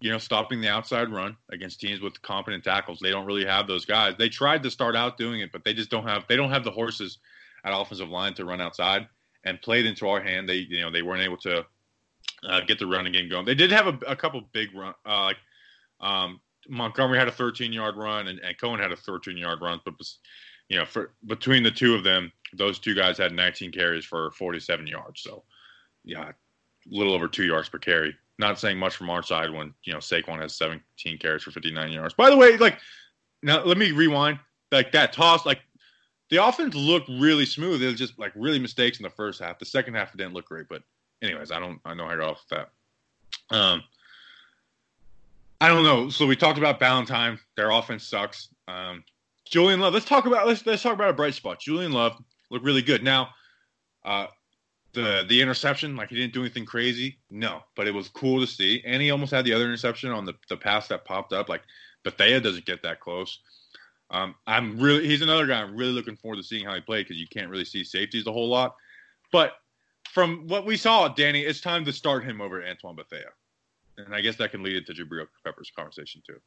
[0.02, 3.00] you know, stopping the outside run against teams with competent tackles.
[3.02, 4.14] They don't really have those guys.
[4.18, 6.64] They tried to start out doing it, but they just don't have they don't have
[6.64, 7.18] the horses
[7.66, 9.10] at offensive line to run outside
[9.46, 10.48] and played into our hand.
[10.48, 11.66] They you know they weren't able to
[12.48, 13.46] uh, get the running game going.
[13.46, 15.38] They did have a, a couple big run uh, like
[16.02, 19.80] um, Montgomery had a 13 yard run and, and Cohen had a 13 yard run,
[19.86, 19.94] but
[20.70, 24.32] you know for between the two of them, those two guys had 19 carries for
[24.32, 25.22] 47 yards.
[25.22, 25.44] So
[26.04, 26.34] yeah, a
[26.90, 30.00] little over two yards per carry not saying much from our side when you know
[30.00, 30.82] Saquon has 17
[31.20, 32.14] carries for 59 yards.
[32.14, 32.80] By the way, like
[33.44, 34.40] now let me rewind.
[34.72, 35.60] Like that toss, like
[36.30, 37.82] the offense looked really smooth.
[37.82, 39.60] It was just like really mistakes in the first half.
[39.60, 40.84] The second half didn't look great, but
[41.22, 42.70] anyways, I don't I know how to get off that.
[43.50, 43.84] Um,
[45.62, 46.10] I don't know.
[46.10, 47.40] So we talked about Ballentine.
[47.58, 48.50] Their offense sucks.
[48.68, 49.04] Um,
[49.46, 49.94] Julian Love.
[49.94, 51.60] Let's talk about let's let's talk about a bright spot.
[51.60, 53.04] Julian Love looked really good.
[53.04, 53.30] Now,
[54.06, 54.28] uh,
[54.94, 57.18] the the interception, like he didn't do anything crazy.
[57.30, 58.82] No, but it was cool to see.
[58.86, 61.50] And he almost had the other interception on the, the pass that popped up.
[61.50, 61.64] Like
[62.04, 63.40] Bethea doesn't get that close.
[64.12, 67.06] Um, I'm really he's another guy I'm really looking forward to seeing how he played
[67.06, 68.76] because you can't really see safeties a whole lot.
[69.32, 69.54] But
[70.12, 73.30] from what we saw, Danny, it's time to start him over Antoine Bethea.
[73.98, 76.40] And I guess that can lead into Jabrill Pepper's conversation too.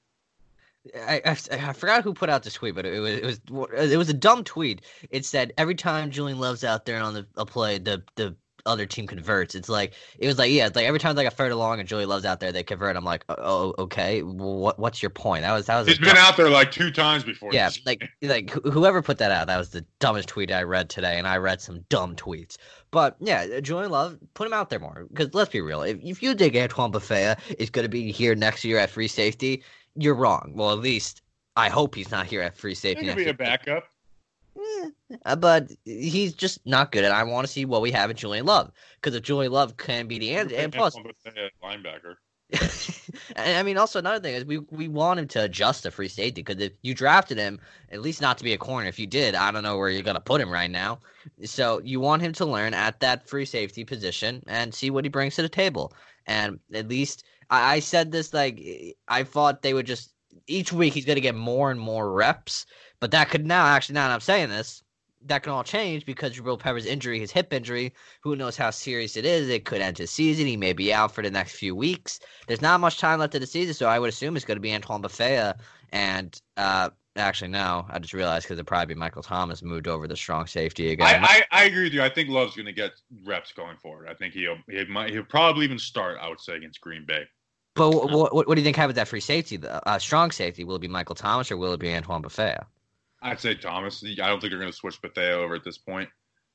[0.97, 1.37] I, I,
[1.69, 4.15] I forgot who put out this tweet, but it was it was it was a
[4.15, 4.83] dumb tweet.
[5.11, 8.35] It said every time Julian Love's out there on the a play, the the
[8.67, 9.55] other team converts.
[9.55, 11.89] It's like it was like yeah, it's like every time like a third along and
[11.89, 12.97] Julian Love's out there, they convert.
[12.97, 15.43] I'm like, oh, oh okay, what what's your point?
[15.43, 15.89] That was that was.
[15.89, 17.51] He's been dumb- out there like two times before.
[17.53, 20.89] Yeah, like like wh- whoever put that out, that was the dumbest tweet I read
[20.89, 22.57] today, and I read some dumb tweets.
[22.91, 25.83] But yeah, Julian Love, put him out there more because let's be real.
[25.83, 29.09] If, if you think Antoine Bethea is going to be here next year at free
[29.09, 29.63] safety,
[29.97, 30.53] you're wrong.
[30.55, 31.23] Well, at least
[31.57, 33.07] I hope he's not here at free he safety.
[33.07, 33.85] could next be a backup.
[35.25, 38.17] Uh, but he's just not good, and I want to see what we have in
[38.17, 40.97] Julian Love because if Julian Love can be the and and plus
[41.63, 42.17] linebacker.
[43.37, 46.09] and I mean, also another thing is we we want him to adjust to free
[46.09, 47.59] safety because if you drafted him,
[47.91, 48.89] at least not to be a corner.
[48.89, 50.99] If you did, I don't know where you're gonna put him right now.
[51.45, 55.09] So you want him to learn at that free safety position and see what he
[55.09, 55.95] brings to the table.
[56.27, 58.63] And at least I, I said this like
[59.09, 60.13] I thought they would just
[60.47, 62.67] each week he's gonna get more and more reps,
[63.03, 64.85] but that could now actually now that I'm saying this,
[65.27, 69.17] that can all change because Jabrill Peppers' injury, his hip injury, who knows how serious
[69.17, 69.49] it is?
[69.49, 70.47] It could end his season.
[70.47, 72.21] He may be out for the next few weeks.
[72.47, 74.61] There's not much time left of the season, so I would assume it's going to
[74.63, 75.57] be Antoine Bethea.
[75.91, 80.07] And uh, actually, no, I just realized because it'd probably be Michael Thomas moved over
[80.07, 81.25] the strong safety again.
[81.25, 82.05] I, I, I agree with you.
[82.05, 82.93] I think Love's going to get
[83.25, 84.07] reps going forward.
[84.09, 86.19] I think he'll he might he'll probably even start.
[86.23, 87.25] I would say against Green Bay.
[87.75, 89.59] but what, what, what do you think happens at free safety?
[89.61, 92.65] Uh, strong safety will it be Michael Thomas or will it be Antoine Bethea?
[93.23, 94.03] I'd say Thomas.
[94.05, 96.09] I don't think they're going to switch Bethea over at this point.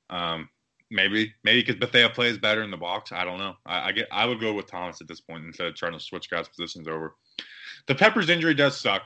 [0.10, 0.50] Um,
[0.92, 3.12] maybe, maybe because Bethea plays better in the box.
[3.12, 3.56] I don't know.
[3.66, 4.08] I, I, get.
[4.12, 6.88] I would go with Thomas at this point instead of trying to switch guys' positions
[6.88, 7.16] over.
[7.88, 9.04] The Peppers injury does suck.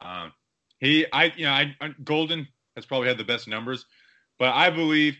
[0.00, 0.32] Um,
[0.78, 3.86] he, I, you know, I, Golden has probably had the best numbers,
[4.38, 5.16] but I believe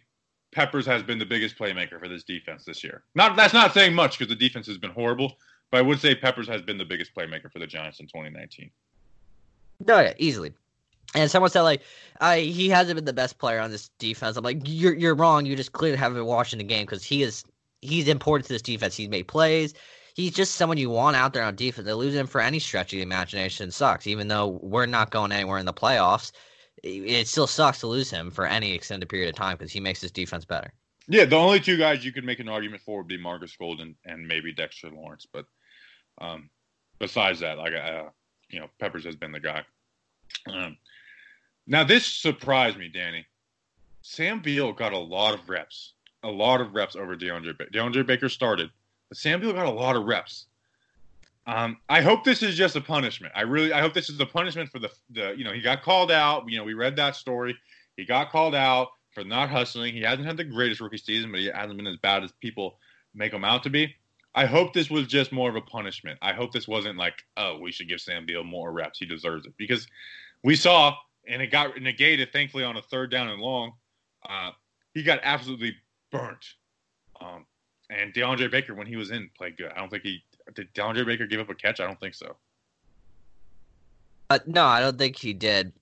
[0.53, 3.05] Peppers has been the biggest playmaker for this defense this year.
[3.14, 5.37] Not that's not saying much because the defense has been horrible,
[5.70, 8.70] but I would say Peppers has been the biggest playmaker for the Giants in 2019.
[9.87, 10.53] No, yeah, easily.
[11.14, 11.83] And someone said like,
[12.21, 14.37] I he hasn't been the best player on this defense.
[14.37, 15.47] I'm like, you're you're wrong.
[15.47, 17.45] You just clearly haven't been watching the game because he is
[17.83, 18.97] he's important to this defense.
[18.97, 19.75] He's made plays.
[20.14, 21.87] He's just someone you want out there on defense.
[21.87, 24.07] To lose him for any stretch of the imagination sucks.
[24.07, 26.33] Even though we're not going anywhere in the playoffs,
[26.83, 30.01] it still sucks to lose him for any extended period of time because he makes
[30.01, 30.73] this defense better.
[31.09, 33.95] Yeah, the only two guys you could make an argument for would be Marcus Golden
[34.05, 35.27] and maybe Dexter Lawrence.
[35.31, 35.45] But
[36.21, 36.51] um,
[36.99, 38.05] besides that, like uh,
[38.49, 39.64] you know, Peppers has been the guy.
[40.53, 40.77] Um,
[41.66, 43.26] now, this surprised me, Danny.
[44.02, 47.70] Sam Beal got a lot of reps, a lot of reps over DeAndre Baker.
[47.72, 48.70] DeAndre Baker started,
[49.09, 50.46] but Sam Beal got a lot of reps.
[51.48, 53.33] Um, I hope this is just a punishment.
[53.37, 55.83] I really, I hope this is the punishment for the, the, you know, he got
[55.83, 56.48] called out.
[56.48, 57.57] You know, we read that story.
[57.96, 59.94] He got called out for not hustling.
[59.94, 62.79] He hasn't had the greatest rookie season, but he hasn't been as bad as people
[63.14, 63.94] make him out to be.
[64.35, 66.18] I hope this was just more of a punishment.
[66.20, 68.98] I hope this wasn't like, oh, we should give Sam Beal more reps.
[68.98, 69.87] He deserves it because
[70.42, 70.94] we saw
[71.27, 73.73] and it got negated, thankfully, on a third down and long.
[74.29, 74.51] Uh,
[74.95, 75.75] he got absolutely
[76.11, 76.55] burnt.
[77.21, 77.47] Um,
[77.91, 79.71] and DeAndre Baker, when he was in, played good.
[79.75, 80.23] I don't think he
[80.55, 80.73] did.
[80.75, 81.81] DeAndre Baker give up a catch.
[81.81, 82.37] I don't think so.
[84.31, 85.73] Uh, no, I don't think he did.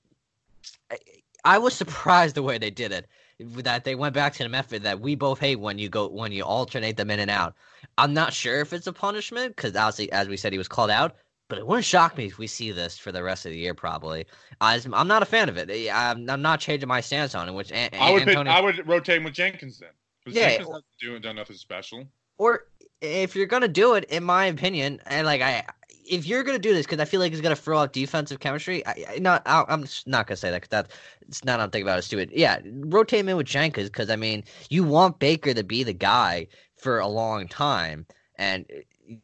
[0.91, 0.99] I,
[1.45, 3.07] I was surprised the way they did it.
[3.41, 6.31] That they went back to the method that we both hate when you go when
[6.31, 7.55] you alternate them in and out.
[7.99, 10.91] I'm not sure if it's a punishment because obviously, as we said, he was called
[10.91, 11.17] out
[11.49, 13.75] but it wouldn't shock me if we see this for the rest of the year.
[13.75, 14.27] Probably,
[14.61, 15.71] I'm not a fan of it.
[15.71, 17.53] Eh, I'm, I'm not changing my stance on it.
[17.53, 18.53] Which a- I would Antonio...
[18.53, 19.91] I would rotate him with Jenkins then.
[20.27, 22.07] Yeah, Jenkins hasn't doing done nothing special.
[22.39, 22.67] Or
[23.01, 25.65] if you're gonna do it, in my opinion, and like I,
[26.09, 28.87] if you're gonna do this, because I feel like it's gonna throw out defensive chemistry.
[28.87, 30.97] I, I not, I, am not gonna say that because that's
[31.29, 31.61] it's not.
[31.61, 32.03] I'm thinking about it.
[32.03, 32.31] Stupid.
[32.33, 35.93] Yeah, rotate him in with Jenkins because I mean, you want Baker to be the
[35.93, 38.67] guy for a long time, and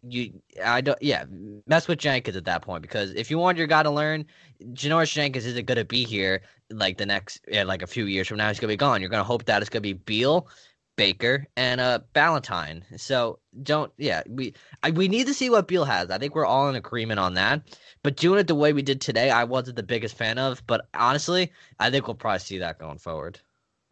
[0.03, 0.33] you
[0.65, 1.25] I don't yeah
[1.67, 4.25] mess with Jenkins at that point because if you want your guy to learn,
[4.73, 8.39] Janoris Jenkins isn't to be here like the next yeah, like a few years from
[8.39, 9.01] now he's going to be gone.
[9.01, 10.49] You're going to hope that it's going to be Beal,
[10.97, 12.83] Baker, and uh Ballentine.
[12.99, 16.11] So don't yeah we I, we need to see what Beal has.
[16.11, 17.63] I think we're all in agreement on that.
[18.03, 20.67] But doing it the way we did today, I wasn't the biggest fan of.
[20.67, 23.39] But honestly, I think we'll probably see that going forward.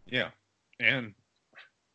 [0.07, 0.31] Yeah,
[0.81, 1.15] and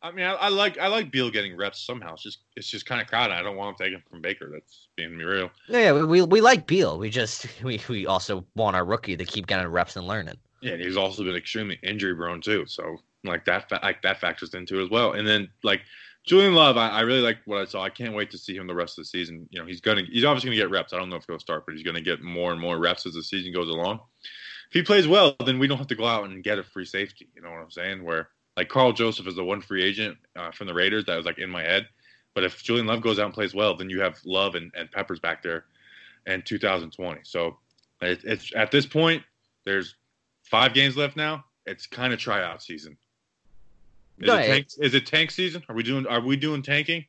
[0.04, 2.12] I mean, I, I, like I like Beal getting reps somehow.
[2.12, 3.32] It's just it's just kind of crowded.
[3.32, 4.50] I don't want him taking from Baker.
[4.52, 5.50] That's being real.
[5.66, 6.98] Yeah, we we like Beal.
[6.98, 10.36] We just we we also want our rookie to keep getting reps and learning.
[10.60, 12.66] Yeah, and he's also been extremely injury prone too.
[12.66, 15.12] So like that like that factors into it as well.
[15.12, 15.80] And then like
[16.24, 17.82] Julian Love, I, I really like what I saw.
[17.82, 19.48] I can't wait to see him the rest of the season.
[19.50, 20.92] You know, he's gonna he's obviously gonna get reps.
[20.92, 23.14] I don't know if he'll start, but he's gonna get more and more reps as
[23.14, 24.00] the season goes along.
[24.68, 26.84] If he plays well, then we don't have to go out and get a free
[26.84, 27.30] safety.
[27.34, 28.04] You know what I'm saying?
[28.04, 31.26] Where like Karl Joseph is the one free agent uh, from the Raiders that was
[31.26, 31.88] like in my head.
[32.34, 34.90] But if Julian Love goes out and plays well, then you have Love and, and
[34.90, 35.64] Peppers back there
[36.26, 37.20] in 2020.
[37.24, 37.58] So
[38.00, 39.22] it, it's at this point,
[39.64, 39.94] there's
[40.42, 41.44] five games left now.
[41.66, 42.96] It's kind of tryout season.
[44.18, 45.62] Is, it tank, is it tank season?
[45.68, 47.04] Are we doing Are we doing tanking?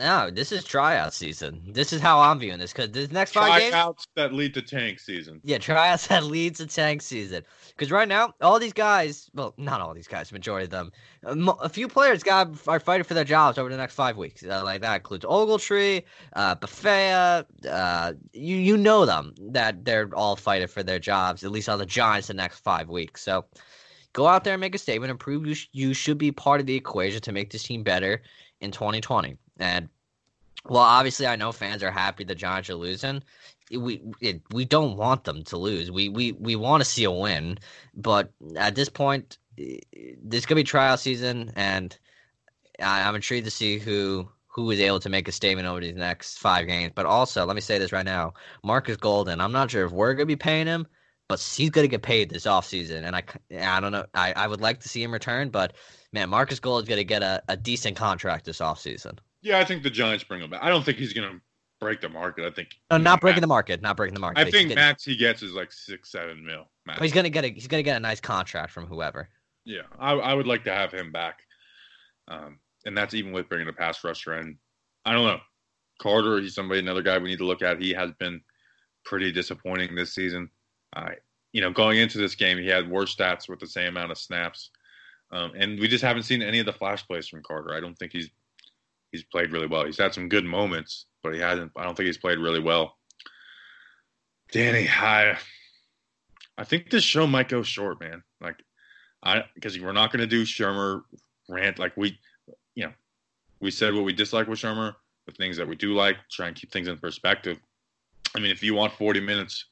[0.00, 1.60] No, this is tryout season.
[1.66, 4.54] This is how I'm viewing this because this next five tryouts games tryouts that lead
[4.54, 5.42] to tank season.
[5.44, 7.44] Yeah, tryouts that lead to tank season.
[7.68, 10.90] Because right now, all these guys, well, not all these guys, majority of them,
[11.22, 14.42] a few players got are fighting for their jobs over the next five weeks.
[14.42, 17.44] Uh, like that includes Ogletree, uh, Bethea.
[17.68, 21.78] Uh, you you know them that they're all fighting for their jobs at least on
[21.78, 23.20] the Giants the next five weeks.
[23.20, 23.44] So
[24.14, 26.58] go out there and make a statement and prove you sh- you should be part
[26.58, 28.22] of the equation to make this team better
[28.60, 29.36] in 2020.
[29.58, 29.88] And
[30.68, 33.22] well, obviously, I know fans are happy the Giants are losing.
[33.70, 35.90] We it, we don't want them to lose.
[35.90, 37.58] We we we want to see a win,
[37.94, 41.96] but at this point, this could be trial season, and
[42.80, 45.94] I, I'm intrigued to see who who is able to make a statement over these
[45.94, 46.92] next five games.
[46.94, 48.34] But also, let me say this right now:
[48.64, 49.40] Marcus Golden.
[49.40, 50.86] I'm not sure if we're gonna be paying him,
[51.28, 53.04] but he's gonna get paid this offseason.
[53.04, 53.22] and I
[53.76, 54.06] I don't know.
[54.14, 55.74] I I would like to see him return, but
[56.12, 59.18] man, Marcus Gold is gonna get a, a decent contract this offseason.
[59.42, 60.62] Yeah, I think the Giants bring him back.
[60.62, 61.40] I don't think he's gonna
[61.80, 62.44] break the market.
[62.44, 64.40] I think no, not breaking max, the market, not breaking the market.
[64.40, 66.68] I think getting, max he gets is like six, seven mil.
[66.86, 67.00] Max.
[67.00, 69.28] He's gonna get a he's gonna get a nice contract from whoever.
[69.64, 71.40] Yeah, I, I would like to have him back,
[72.28, 74.58] um, and that's even with bringing a pass rusher in.
[75.04, 75.40] I don't know,
[76.00, 76.40] Carter.
[76.40, 77.80] He's somebody another guy we need to look at.
[77.80, 78.40] He has been
[79.04, 80.50] pretty disappointing this season.
[80.94, 81.10] Uh,
[81.52, 84.18] you know, going into this game, he had worse stats with the same amount of
[84.18, 84.70] snaps,
[85.32, 87.74] um, and we just haven't seen any of the flash plays from Carter.
[87.74, 88.30] I don't think he's
[89.12, 89.84] he's played really well.
[89.84, 91.72] He's had some good moments, but he hasn't.
[91.76, 92.96] I don't think he's played really well.
[94.52, 95.38] Danny, I,
[96.58, 98.22] I think this show might go short, man.
[98.40, 98.56] Like,
[99.22, 101.02] I because we're not going to do Shurmur
[101.48, 102.18] rant like we,
[102.74, 102.92] you know,
[103.60, 104.94] we said what we dislike with Shurmur,
[105.26, 107.58] the things that we do like, try and keep things in perspective.
[108.34, 109.66] I mean, if you want 40 minutes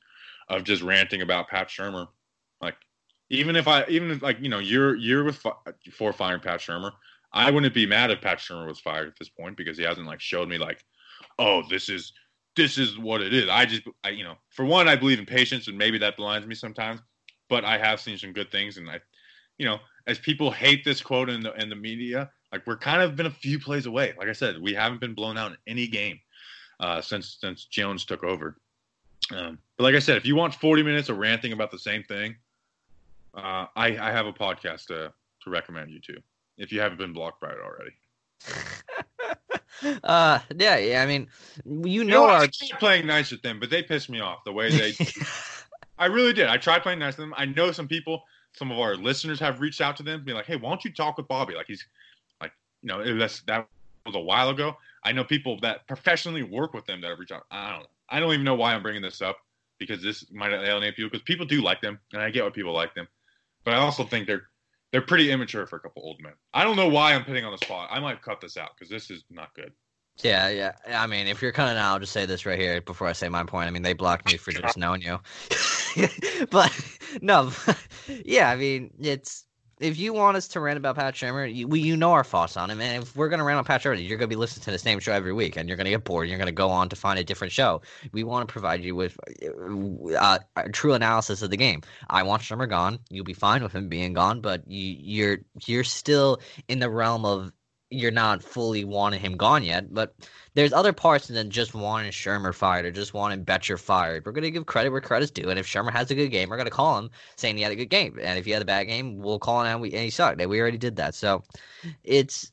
[0.49, 2.09] of just ranting about Pat Shurmur,
[2.61, 2.77] like
[3.31, 5.45] even if I even if like you know you're you're with
[5.93, 6.93] for firing Pat Shurmur,
[7.33, 10.07] I wouldn't be mad if Pat Shurmur was fired at this point because he hasn't
[10.07, 10.85] like showed me like,
[11.39, 12.13] oh, this is
[12.57, 13.49] this is what it is.
[13.49, 16.47] I just, I, you know, for one, I believe in patience, and maybe that blinds
[16.47, 17.01] me sometimes.
[17.49, 19.01] But I have seen some good things, and I,
[19.59, 23.03] you know, as people hate this quote in the in the media, like we're kind
[23.03, 24.15] of been a few plays away.
[24.19, 26.19] Like I said, we haven't been blown out in any game
[26.81, 28.57] uh, since since Jones took over.
[29.35, 32.03] Um, but like I said, if you want 40 minutes of ranting about the same
[32.03, 32.37] thing,
[33.39, 35.13] uh, I, I have a podcast to
[35.45, 36.21] to recommend you to
[36.57, 37.93] if you haven't been blocked by it already.
[40.05, 41.03] uh, yeah, yeah.
[41.03, 41.29] I mean,
[41.65, 42.43] you know, you know our...
[42.43, 44.95] I playing nice with them, but they pissed me off the way they.
[45.99, 46.47] I really did.
[46.47, 47.35] I tried playing nice with them.
[47.37, 48.23] I know some people,
[48.53, 50.93] some of our listeners have reached out to them, be like, "Hey, why don't you
[50.93, 51.55] talk with Bobby?
[51.55, 51.85] Like he's,
[52.41, 53.67] like, you know, that's that
[54.07, 54.77] was a while ago.
[55.05, 57.45] I know people that professionally work with them that have reached out.
[57.51, 57.87] I don't know.
[58.09, 59.39] I don't even know why I'm bringing this up
[59.79, 62.73] because this might alienate people because people do like them, and I get why people
[62.73, 63.07] like them,
[63.69, 64.49] but I also think they're
[64.93, 66.33] they're pretty immature for a couple old men.
[66.55, 67.91] I don't know why I'm putting on the spot.
[67.93, 69.73] I might cut this out because this is not good.
[70.23, 70.73] Yeah, yeah.
[70.89, 73.29] I mean, if you're cutting out, I'll just say this right here before I say
[73.29, 73.69] my point.
[73.69, 75.21] I mean, they blocked me for just knowing you.
[76.51, 76.73] but
[77.21, 77.53] no,
[78.25, 78.49] yeah.
[78.49, 79.45] I mean, it's
[79.81, 82.57] if you want us to rant about Pat Shurmur, you, we you know our thoughts
[82.57, 84.71] on him, and if we're gonna rant on Pat Shurmur, you're gonna be listening to
[84.71, 86.29] the same show every week, and you're gonna get bored.
[86.29, 87.83] You're gonna go on to find a different show.
[88.13, 89.19] We want to provide you with
[90.19, 91.83] uh, a true analysis of the game.
[92.09, 92.99] I want Shurmur gone.
[93.11, 97.25] You'll be fine with him being gone, but you, you're you're still in the realm
[97.25, 97.53] of
[97.91, 100.15] you're not fully wanting him gone yet, but
[100.55, 104.27] there's other parts than just wanting Shurmur fired or just wanting Bettcher fired.
[104.27, 106.57] We're gonna give credit where credit's due, and if Shurmur has a good game, we're
[106.57, 108.85] gonna call him saying he had a good game, and if he had a bad
[108.85, 110.41] game, we'll call him and, he sucked.
[110.41, 111.43] And we already did that, so
[112.05, 112.53] it's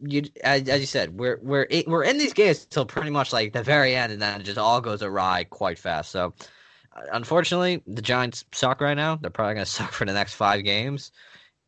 [0.00, 3.52] you as, as you said, we're we're we're in these games till pretty much like
[3.52, 6.10] the very end, and then it just all goes awry quite fast.
[6.10, 6.34] So
[7.12, 9.16] unfortunately, the Giants suck right now.
[9.16, 11.12] They're probably gonna suck for the next five games.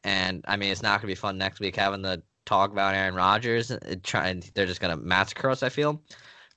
[0.05, 3.14] And I mean, it's not gonna be fun next week having the talk about Aaron
[3.14, 3.72] Rodgers.
[4.03, 5.62] Trying, they're just gonna massacre us.
[5.62, 6.01] I feel,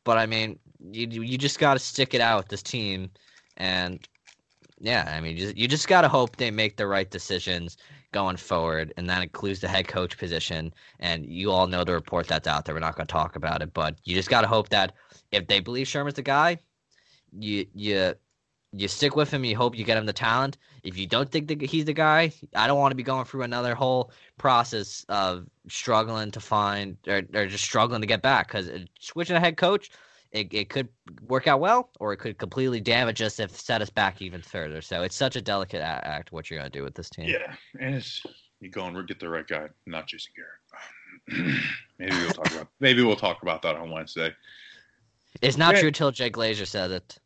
[0.04, 3.10] but I mean, you you just got to stick it out with this team,
[3.58, 4.08] and
[4.80, 7.78] yeah, I mean, you just, you just got to hope they make the right decisions
[8.12, 10.74] going forward, and that includes the head coach position.
[11.00, 12.76] And you all know the report that's out there.
[12.76, 14.94] We're not to talk about it, but you just got to hope that
[15.32, 16.60] if they believe Shurmur's the guy,
[17.32, 18.14] you you
[18.78, 19.44] you stick with him.
[19.46, 20.58] You hope you get him the talent.
[20.84, 23.44] If you don't think that he's the guy, I don't want to be going through
[23.44, 28.48] another whole process of struggling to find or, or just struggling to get back.
[28.48, 29.92] Because uh, switching a head coach,
[30.32, 30.90] it, it could
[31.28, 34.82] work out well, or it could completely damage us if set us back even further.
[34.82, 37.30] So it's such a delicate act what you're gonna do with this team.
[37.30, 38.22] Yeah, and it's
[38.60, 41.60] you go and get the right guy, not Jason Garrett.
[42.00, 44.34] maybe we'll talk about maybe we'll talk about that on Wednesday.
[45.42, 45.82] It's not yeah.
[45.82, 47.18] true till Jay Glazer says it.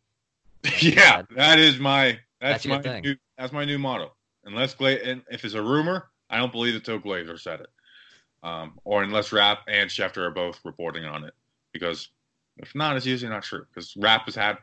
[0.82, 4.12] yeah, that is my that's, that's my new, that's my new motto.
[4.46, 7.70] Unless Gla- and if it's a rumor, I don't believe that Till Glazer said it,
[8.44, 11.34] um, or unless Rap and Schefter are both reporting on it.
[11.72, 12.10] Because
[12.58, 13.66] if not, it's usually not true.
[13.74, 14.58] Because Rap has had,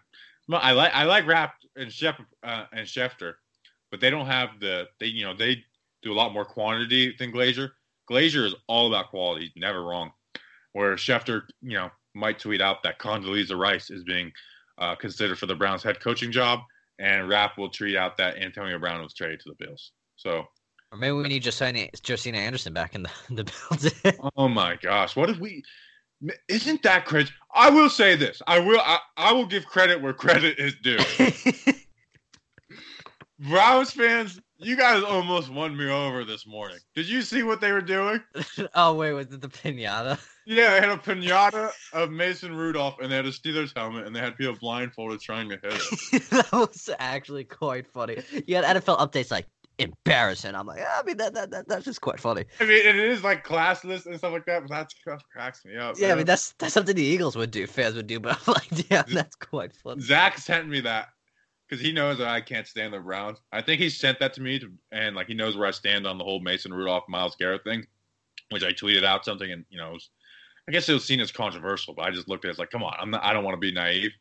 [0.50, 3.34] I like I like Rap and Schefter uh, and Schefter,
[3.90, 5.64] but they don't have the they you know they
[6.02, 7.70] do a lot more quantity than Glazer.
[8.10, 10.12] Glazer is all about quality, never wrong.
[10.72, 14.30] Where Schefter, you know, might tweet out that Condoleezza Rice is being
[14.78, 16.60] uh, considered for the Browns head coaching job,
[16.98, 19.92] and Rapp will tweet out that Antonio Brown was traded to the Bills.
[20.16, 20.44] So,
[20.92, 23.92] or maybe we need Josina, Josina Anderson back in the, the Bills.
[24.36, 25.62] oh my gosh, what if we?
[26.48, 27.30] Isn't that crazy?
[27.54, 28.40] I will say this.
[28.46, 28.80] I will.
[28.80, 30.98] I, I will give credit where credit is due.
[33.38, 36.78] Browns fans, you guys almost won me over this morning.
[36.94, 38.22] Did you see what they were doing?
[38.74, 40.18] oh wait, was it the pinata?
[40.46, 44.14] Yeah, they had a pinata of Mason Rudolph, and they had a Steelers helmet, and
[44.14, 45.74] they had people blindfolded trying to hit
[46.12, 46.22] it.
[46.30, 48.18] that was actually quite funny.
[48.46, 49.46] You had NFL updates like
[49.78, 50.54] embarrassing.
[50.54, 52.44] I'm like, yeah, I mean that, that, that that's just quite funny.
[52.60, 55.76] I mean, it is like classless and stuff like that, but that stuff cracks me
[55.76, 55.96] up.
[55.98, 58.54] Yeah, I mean that's that's something the Eagles would do, fans would do, but I'm
[58.54, 60.00] like, yeah, that's quite funny.
[60.00, 61.08] Zach sent me that
[61.68, 63.38] because he knows that I can't stand the Browns.
[63.52, 66.06] I think he sent that to me, to, and like he knows where I stand
[66.06, 67.86] on the whole Mason Rudolph Myles Garrett thing,
[68.50, 70.10] which I tweeted out something, and you know, was,
[70.68, 72.70] I guess it was seen as controversial, but I just looked at it as like,
[72.70, 74.12] come on, I'm not, I don't want to be naive.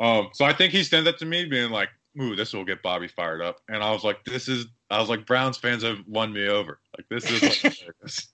[0.00, 2.82] Um, so I think he sent that to me, being like, "Ooh, this will get
[2.82, 5.98] Bobby fired up," and I was like, "This is," I was like, "Browns fans have
[6.06, 6.80] won me over.
[6.96, 7.84] Like this is."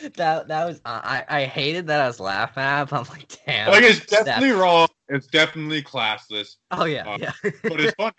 [0.00, 2.84] hilarious." That that was I I hated that I was laughing at.
[2.84, 3.70] But I'm like, damn.
[3.70, 4.88] like it's definitely wrong.
[5.08, 7.32] It's definitely classless, Oh yeah, uh, yeah.
[7.62, 8.14] but it's funny.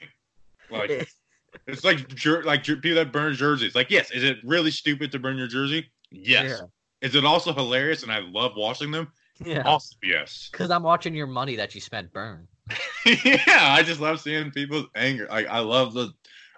[0.69, 1.09] Like
[1.67, 3.75] It's like jer- like jer- people that burn jerseys.
[3.75, 5.91] Like, yes, is it really stupid to burn your jersey?
[6.09, 6.61] Yes.
[7.01, 9.11] Is it also hilarious and I love watching them?
[9.43, 9.63] yeah.
[9.63, 10.49] Also, yes.
[10.51, 12.47] Because I'm watching your money that you spent burn.
[13.05, 15.27] yeah, I just love seeing people's anger.
[15.29, 16.13] Like, I love the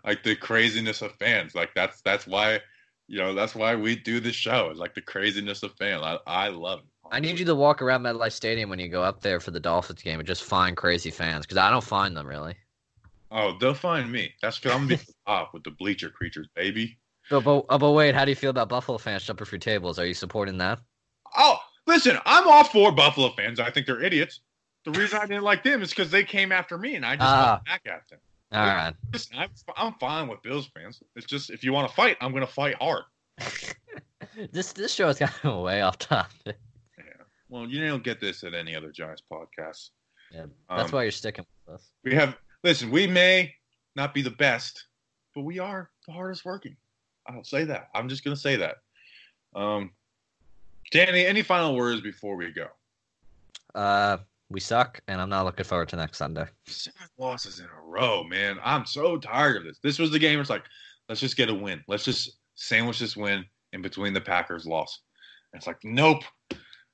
[0.05, 1.55] like the craziness of fans.
[1.55, 2.59] Like, that's that's why
[3.13, 4.71] you know that's why we do this show.
[4.71, 6.01] Is like the craziness of fans.
[6.03, 6.85] I I love it.
[7.11, 9.59] I need you to walk around MetLife Stadium when you go up there for the
[9.59, 12.55] Dolphins game and just find crazy fans because I don't find them really.
[13.29, 14.33] Oh, they'll find me.
[14.41, 16.97] That's because I'm gonna be top with the bleacher creatures, baby.
[17.29, 19.99] But, but, uh, but wait, how do you feel about Buffalo fans jumping through tables?
[19.99, 20.79] Are you supporting that?
[21.37, 23.59] Oh, listen, I'm all for Buffalo fans.
[23.59, 24.39] I think they're idiots.
[24.85, 27.29] The reason I didn't like them is because they came after me, and I just
[27.29, 28.19] fought back at them.
[28.53, 28.93] All right.
[29.11, 31.01] Listen, I'm, I'm fine with Bills fans.
[31.15, 33.03] It's just if you want to fight, I'm going to fight hard.
[34.51, 36.57] This this show has gotten way off topic.
[36.97, 37.03] Yeah.
[37.49, 39.89] Well, you don't get this at any other Giants podcast.
[40.31, 41.91] Yeah, that's Um, why you're sticking with us.
[42.03, 42.89] We have listen.
[42.89, 43.53] We may
[43.95, 44.85] not be the best,
[45.35, 46.75] but we are the hardest working.
[47.27, 47.89] I'll say that.
[47.93, 48.77] I'm just going to say that.
[49.55, 49.91] Um,
[50.89, 52.67] Danny, any final words before we go?
[53.75, 54.17] Uh,
[54.49, 56.45] we suck, and I'm not looking forward to next Sunday.
[56.67, 58.57] Seven losses in a row, man.
[58.63, 59.79] I'm so tired of this.
[59.79, 60.35] This was the game.
[60.35, 60.63] Where it's like,
[61.09, 61.83] let's just get a win.
[61.87, 65.01] Let's just sandwich this win in between the Packers' loss.
[65.51, 66.23] And it's like, nope,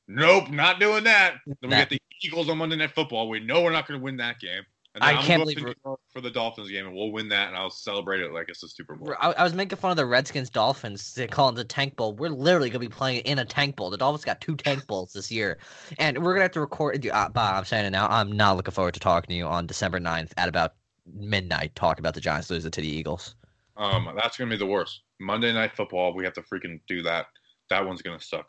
[0.07, 1.35] nope, not doing that.
[1.45, 1.77] Then we Nah.
[1.79, 3.29] get the Eagles on Monday Night Football.
[3.29, 4.63] We know we're not going to win that game.
[5.01, 5.75] I I'm can't believe
[6.09, 8.67] for the Dolphins game, and we'll win that, and I'll celebrate it like it's a
[8.67, 9.13] Super Bowl.
[9.19, 11.13] I, I was making fun of the Redskins Dolphins.
[11.13, 12.13] They call it the Tank Bowl.
[12.13, 13.89] We're literally gonna be playing in a Tank Bowl.
[13.89, 15.59] The Dolphins got two Tank Bowls this year,
[15.97, 17.05] and we're gonna have to record.
[17.05, 18.07] Uh, Bob, I'm saying it now.
[18.07, 20.73] I'm not looking forward to talking to you on December 9th at about
[21.13, 21.75] midnight.
[21.75, 23.35] Talk about the Giants losing to the Eagles.
[23.77, 25.01] Um, that's gonna be the worst.
[25.19, 27.27] Monday Night Football, we have to freaking do that.
[27.69, 28.47] That one's gonna suck.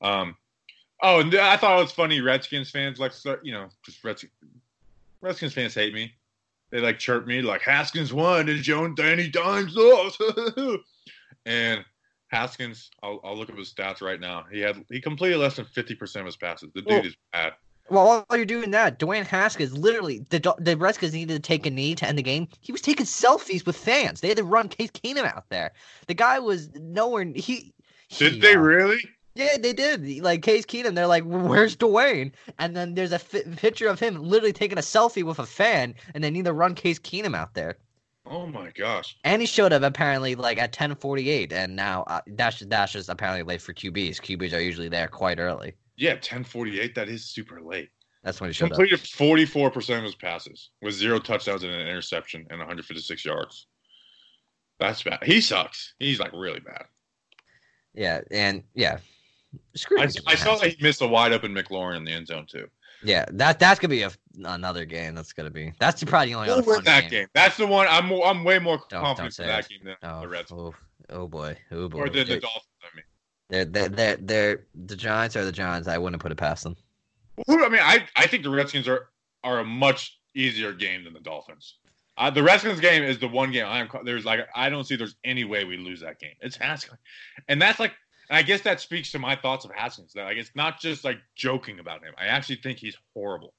[0.00, 0.36] Um,
[1.02, 2.20] oh, and I thought it was funny.
[2.20, 4.32] Redskins fans like, you know, just Redskins,
[5.20, 6.12] Redskins fans hate me.
[6.70, 10.22] They like chirp me like Haskins won and Joan Danny Dimes lost.
[11.46, 11.84] and
[12.28, 14.44] Haskins, I'll, I'll look up his stats right now.
[14.50, 16.70] He had he completed less than fifty percent of his passes.
[16.74, 17.52] The dude Well- is bad.
[17.88, 21.70] Well, while you're doing that, Dwayne Haskins literally the the Redskins needed to take a
[21.70, 22.46] knee to end the game.
[22.60, 24.20] He was taking selfies with fans.
[24.20, 25.72] They had to run Case Keenum out there.
[26.06, 27.24] The guy was nowhere.
[27.34, 27.74] He
[28.10, 29.00] Did he, they uh, really?
[29.34, 30.22] Yeah, they did.
[30.22, 34.52] Like Case Keenum, they're like, "Where's Dwayne?" And then there's a picture of him literally
[34.52, 37.78] taking a selfie with a fan, and they need to run Case Keenum out there.
[38.26, 39.16] Oh my gosh.
[39.24, 43.42] And he showed up apparently like at 10:48, and now uh, Dash Dash is apparently
[43.42, 44.20] late for QBs.
[44.20, 45.74] QBs are usually there quite early.
[45.96, 46.94] Yeah, ten forty eight.
[46.94, 47.90] That is super late.
[48.22, 48.72] That's when he showed up.
[48.72, 52.68] Completed forty four percent of his passes with zero touchdowns and an interception and one
[52.68, 53.66] hundred fifty six yards.
[54.78, 55.20] That's bad.
[55.22, 55.94] He sucks.
[55.98, 56.84] He's like really bad.
[57.94, 58.98] Yeah, and yeah,
[59.74, 60.00] screw.
[60.00, 62.66] I, I saw that he missed a wide open McLaurin in the end zone too.
[63.02, 64.10] Yeah, that that's gonna be a,
[64.44, 65.14] another game.
[65.14, 65.72] That's gonna be.
[65.80, 67.10] That's probably the only We'll other win fun that game.
[67.10, 67.26] game.
[67.34, 67.86] That's the one.
[67.88, 69.68] I'm more, I'm way more Don't- confident don't for that it.
[69.70, 70.74] game than Oh, the Reds oh,
[71.08, 71.98] oh boy, oh boy.
[71.98, 72.64] or the, the Dolphins.
[72.82, 73.04] I mean,
[73.48, 75.88] They're, they're, they're, they're, the Giants are the Giants.
[75.88, 76.76] I wouldn't put it past them.
[77.46, 79.08] Who- I mean, I I think the Redskins are
[79.44, 81.76] are a much easier game than the Dolphins.
[82.18, 83.88] Uh, the Redskins game is the one game I'm.
[84.04, 86.34] There's like I don't see there's any way we lose that game.
[86.42, 86.98] It's Haskins,
[87.48, 87.92] and that's like.
[88.30, 90.12] And I guess that speaks to my thoughts of Haskins.
[90.14, 92.14] That like it's not just like joking about him.
[92.16, 93.52] I actually think he's horrible.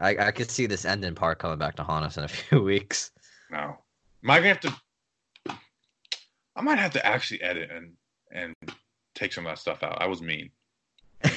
[0.00, 2.62] I, I could see this ending part coming back to haunt us in a few
[2.62, 3.12] weeks.
[3.50, 3.76] No, I
[4.22, 4.74] might have to.
[5.48, 7.92] I might have to actually edit and
[8.32, 8.54] and
[9.14, 10.02] take some of that stuff out.
[10.02, 10.50] I was mean.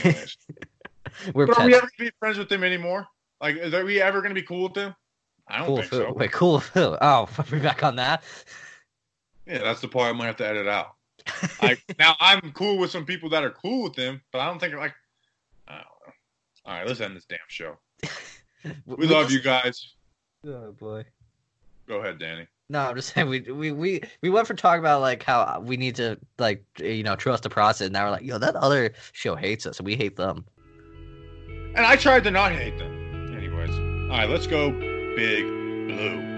[1.33, 3.05] We're but are we ever gonna be friends with him anymore?
[3.41, 4.95] Like, is are we ever gonna be cool with him?
[5.47, 5.99] I don't Cool think Phil.
[6.07, 6.13] so.
[6.13, 6.63] Wait, cool.
[6.75, 8.23] Oh, we're back on that.
[9.45, 10.95] Yeah, that's the part I might have to edit out.
[11.61, 14.59] Like now, I'm cool with some people that are cool with him, but I don't
[14.59, 14.93] think like.
[15.67, 16.13] I don't know.
[16.65, 17.77] All right, let's end this damn show.
[18.85, 19.93] We love you guys.
[20.45, 21.03] Oh boy.
[21.87, 22.47] Go ahead, Danny.
[22.69, 25.77] No, I'm just saying we we we we went for talking about like how we
[25.77, 27.87] need to like you know trust the process.
[27.87, 30.45] And now we're like, yo, that other show hates us, and we hate them.
[31.75, 33.35] And I tried to not hate them.
[33.35, 33.71] Anyways,
[34.11, 34.71] all right, let's go
[35.15, 36.30] big blue.